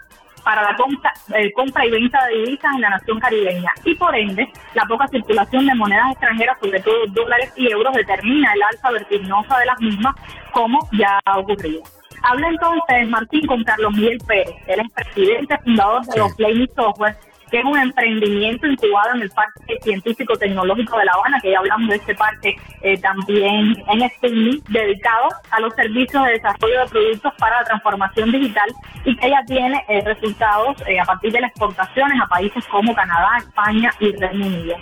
para 0.44 0.64
la 0.64 0.76
compra, 0.76 1.14
eh, 1.36 1.52
compra 1.54 1.86
y 1.86 1.92
venta 1.92 2.26
de 2.28 2.38
divisas 2.38 2.76
en 2.76 2.82
la 2.82 2.90
nación 2.90 3.20
caribeña 3.20 3.72
y 3.84 3.96
por 3.96 4.16
ende 4.16 4.52
la 4.74 4.86
poca 4.86 5.08
circulación 5.08 5.66
de 5.66 5.76
monedas 5.76 6.12
extranjeras, 6.12 6.58
sobre 6.60 6.80
todo 6.80 7.06
dólares 7.10 7.54
y 7.56 7.72
euros, 7.72 7.94
determina 7.94 8.54
el 8.54 8.64
alza 8.64 8.92
vertiginosa 8.92 9.58
de 9.60 9.66
las 9.66 9.80
mismas, 9.80 10.16
como 10.52 10.80
ya 10.94 11.20
ha 11.26 11.38
ocurrido. 11.38 11.82
Habla 12.24 12.50
entonces 12.50 13.10
Martín 13.10 13.48
con 13.48 13.64
Carlos 13.64 13.94
Miguel 13.94 14.20
Pérez, 14.28 14.56
él 14.68 14.80
es 14.80 14.92
presidente 14.92 15.58
fundador 15.64 16.06
de 16.06 16.20
los 16.20 16.36
Play 16.36 16.70
Software 16.76 17.16
que 17.52 17.60
es 17.60 17.66
un 17.66 17.78
emprendimiento 17.78 18.66
incubado 18.66 19.16
en 19.16 19.24
el 19.24 19.30
Parque 19.30 19.78
Científico 19.82 20.36
Tecnológico 20.38 20.98
de 20.98 21.06
La 21.06 21.12
Habana, 21.12 21.40
que 21.42 21.52
ya 21.52 21.60
hablamos 21.60 21.90
de 21.90 21.98
este 21.98 22.16
parque 22.16 22.56
eh, 22.82 22.98
también 23.00 23.76
en 23.90 24.02
este 24.02 24.30
dedicado 24.70 25.28
a 25.52 25.60
los 25.60 25.74
servicios 25.76 26.26
de 26.26 26.32
desarrollo 26.32 26.80
de 26.80 26.90
productos 26.90 27.34
para 27.38 27.60
la 27.60 27.66
transformación 27.66 28.32
digital 28.32 28.70
y 29.04 29.16
que 29.18 29.30
ya 29.30 29.44
tiene 29.46 29.84
eh, 29.90 30.02
resultados 30.06 30.78
eh, 30.88 31.00
a 31.00 31.04
partir 31.04 31.34
de 31.34 31.42
las 31.42 31.52
exportaciones 31.52 32.20
a 32.22 32.28
países 32.28 32.66
como 32.68 32.96
Canadá, 32.96 33.38
España 33.38 33.92
y 34.00 34.12
Reino 34.14 34.46
Unido. 34.46 34.78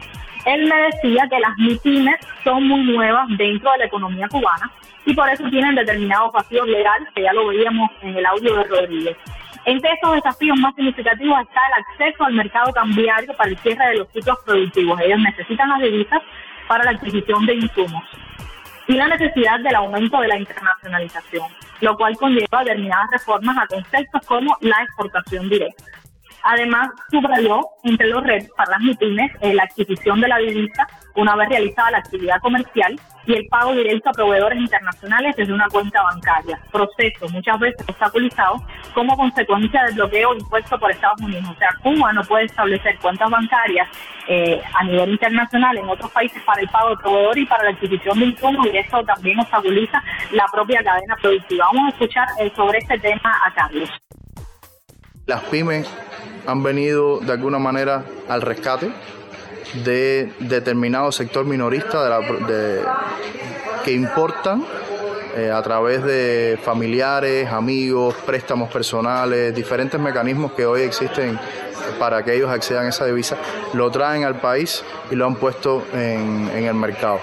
Él 0.45 0.69
me 0.69 0.81
decía 0.83 1.27
que 1.29 1.39
las 1.39 1.57
MIPIMES 1.57 2.15
son 2.43 2.67
muy 2.67 2.83
nuevas 2.83 3.27
dentro 3.37 3.71
de 3.71 3.79
la 3.79 3.85
economía 3.85 4.27
cubana 4.29 4.71
y 5.05 5.13
por 5.13 5.27
eso 5.29 5.43
tienen 5.49 5.75
determinados 5.75 6.31
vacíos 6.31 6.67
legales, 6.67 7.09
que 7.15 7.23
ya 7.23 7.33
lo 7.33 7.47
veíamos 7.47 7.89
en 8.01 8.15
el 8.15 8.25
audio 8.25 8.55
de 8.55 8.63
Rodríguez. 8.63 9.17
Entre 9.69 9.91
estos 9.91 10.15
desafíos 10.15 10.57
más 10.57 10.73
significativos 10.73 11.41
está 11.41 11.61
el 11.67 11.83
acceso 11.83 12.23
al 12.23 12.33
mercado 12.33 12.73
cambiario 12.73 13.31
para 13.37 13.51
el 13.51 13.57
cierre 13.59 13.89
de 13.89 13.97
los 13.97 14.07
ciclos 14.11 14.39
productivos. 14.43 14.99
Ellos 14.99 15.19
necesitan 15.19 15.69
las 15.69 15.79
divisas 15.79 16.23
para 16.67 16.85
la 16.85 16.97
adquisición 16.97 17.45
de 17.45 17.53
insumos 17.53 18.03
y 18.87 18.93
la 18.93 19.07
necesidad 19.09 19.59
del 19.59 19.75
aumento 19.75 20.19
de 20.21 20.27
la 20.27 20.39
internacionalización, 20.39 21.51
lo 21.81 21.95
cual 21.97 22.17
conlleva 22.17 22.63
determinadas 22.63 23.11
reformas 23.11 23.57
a 23.59 23.67
conceptos 23.67 24.25
como 24.25 24.57
la 24.61 24.81
exportación 24.81 25.47
directa. 25.47 25.83
Además, 26.43 26.89
subrayó 27.09 27.61
entre 27.83 28.07
los 28.07 28.23
retos 28.23 28.51
para 28.55 28.71
las 28.71 28.81
MIPIMES 28.81 29.31
eh, 29.41 29.53
la 29.53 29.63
adquisición 29.63 30.21
de 30.21 30.27
la 30.27 30.37
divisa 30.37 30.87
una 31.15 31.35
vez 31.35 31.49
realizada 31.49 31.91
la 31.91 31.97
actividad 31.99 32.39
comercial 32.41 32.99
y 33.25 33.33
el 33.33 33.45
pago 33.47 33.73
directo 33.73 34.09
a 34.09 34.13
proveedores 34.13 34.59
internacionales 34.59 35.35
desde 35.35 35.53
una 35.53 35.67
cuenta 35.67 36.01
bancaria, 36.01 36.59
proceso 36.71 37.27
muchas 37.29 37.59
veces 37.59 37.85
obstaculizado 37.87 38.63
como 38.93 39.15
consecuencia 39.15 39.83
del 39.83 39.95
bloqueo 39.95 40.33
impuesto 40.33 40.79
por 40.79 40.91
Estados 40.91 41.21
Unidos. 41.21 41.49
O 41.49 41.55
sea, 41.55 41.69
Cuba 41.83 42.13
no 42.13 42.23
puede 42.23 42.45
establecer 42.45 42.97
cuentas 42.99 43.29
bancarias 43.29 43.87
eh, 44.27 44.61
a 44.73 44.83
nivel 44.83 45.11
internacional 45.11 45.77
en 45.77 45.89
otros 45.89 46.11
países 46.11 46.41
para 46.43 46.61
el 46.61 46.69
pago 46.69 46.89
de 46.89 46.97
proveedor 46.97 47.37
y 47.37 47.45
para 47.45 47.63
la 47.65 47.69
adquisición 47.71 48.19
de 48.19 48.25
insumos 48.25 48.67
y 48.71 48.77
esto 48.77 49.03
también 49.03 49.39
obstaculiza 49.39 50.01
la 50.31 50.45
propia 50.51 50.83
cadena 50.83 51.15
productiva. 51.21 51.65
Vamos 51.73 51.87
a 51.87 51.95
escuchar 51.95 52.27
eh, 52.39 52.51
sobre 52.55 52.79
este 52.79 52.97
tema 52.99 53.33
a 53.45 53.53
Carlos. 53.53 53.89
Las 55.29 55.43
pymes 55.43 55.85
han 56.47 56.63
venido 56.63 57.19
de 57.19 57.31
alguna 57.31 57.59
manera 57.59 58.03
al 58.27 58.41
rescate 58.41 58.89
de 59.85 60.33
determinado 60.39 61.11
sector 61.11 61.45
minorista 61.45 62.19
de 62.19 62.81
que 63.85 63.91
importan 63.91 64.65
eh, 65.37 65.51
a 65.51 65.61
través 65.61 66.03
de 66.03 66.57
familiares, 66.63 67.47
amigos, 67.47 68.15
préstamos 68.25 68.71
personales, 68.71 69.53
diferentes 69.53 70.01
mecanismos 70.01 70.53
que 70.53 70.65
hoy 70.65 70.81
existen 70.81 71.39
para 71.99 72.25
que 72.25 72.33
ellos 72.33 72.49
accedan 72.49 72.87
a 72.87 72.89
esa 72.89 73.05
divisa, 73.05 73.37
lo 73.73 73.91
traen 73.91 74.23
al 74.23 74.41
país 74.41 74.83
y 75.11 75.15
lo 75.15 75.27
han 75.27 75.35
puesto 75.35 75.85
en 75.93 76.65
el 76.65 76.73
mercado. 76.73 77.19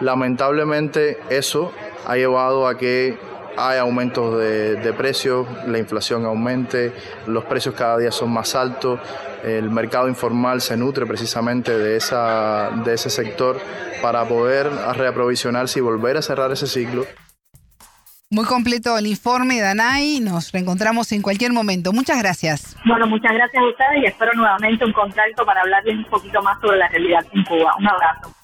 Lamentablemente 0.00 1.18
eso 1.30 1.72
ha 2.06 2.14
llevado 2.14 2.68
a 2.68 2.78
que 2.78 3.18
hay 3.56 3.78
aumentos 3.78 4.38
de, 4.38 4.94
precios, 4.96 5.46
la 5.66 5.78
inflación 5.78 6.24
aumente, 6.24 6.92
los 7.26 7.44
precios 7.44 7.74
cada 7.74 7.98
día 7.98 8.10
son 8.10 8.32
más 8.32 8.54
altos, 8.54 9.00
el 9.44 9.70
mercado 9.70 10.08
informal 10.08 10.60
se 10.60 10.76
nutre 10.76 11.06
precisamente 11.06 11.76
de, 11.76 11.96
esa, 11.96 12.70
de 12.84 12.94
ese 12.94 13.10
sector 13.10 13.60
para 14.02 14.24
poder 14.26 14.70
reaprovisionarse 14.96 15.78
y 15.78 15.82
volver 15.82 16.16
a 16.16 16.22
cerrar 16.22 16.52
ese 16.52 16.66
ciclo. 16.66 17.04
Muy 18.30 18.46
completo 18.46 18.98
el 18.98 19.06
informe, 19.06 19.60
Danay. 19.60 20.18
Nos 20.20 20.50
reencontramos 20.50 21.12
en 21.12 21.22
cualquier 21.22 21.52
momento. 21.52 21.92
Muchas 21.92 22.18
gracias. 22.18 22.76
Bueno, 22.84 23.06
muchas 23.06 23.32
gracias 23.32 23.62
a 23.62 23.66
ustedes 23.68 24.02
y 24.02 24.06
espero 24.06 24.32
nuevamente 24.34 24.84
un 24.84 24.92
contacto 24.92 25.44
para 25.46 25.60
hablarles 25.60 25.98
un 25.98 26.04
poquito 26.06 26.42
más 26.42 26.60
sobre 26.60 26.78
la 26.78 26.88
realidad 26.88 27.24
en 27.32 27.44
Cuba. 27.44 27.76
Un 27.78 27.86
abrazo. 27.86 28.34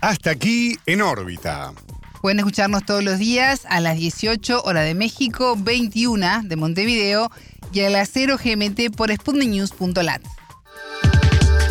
Hasta 0.00 0.30
aquí 0.30 0.76
en 0.86 1.02
órbita. 1.02 1.70
Pueden 2.20 2.40
escucharnos 2.40 2.84
todos 2.84 3.04
los 3.04 3.18
días 3.18 3.62
a 3.68 3.80
las 3.80 3.96
18 3.96 4.62
hora 4.62 4.82
de 4.82 4.94
México, 4.94 5.54
21 5.56 6.42
de 6.44 6.56
Montevideo 6.56 7.30
y 7.72 7.80
a 7.80 7.90
las 7.90 8.10
0 8.12 8.36
GMT 8.42 8.94
por 8.96 9.14
sputniknews.lat. 9.14 10.22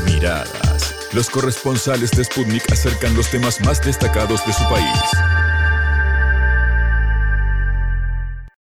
Miradas. 0.06 0.96
Los 1.14 1.30
corresponsales 1.30 2.12
de 2.12 2.24
Sputnik 2.24 2.72
acercan 2.72 3.16
los 3.16 3.30
temas 3.30 3.62
más 3.62 3.84
destacados 3.84 4.46
de 4.46 4.54
su 4.54 4.64
país. 4.70 5.57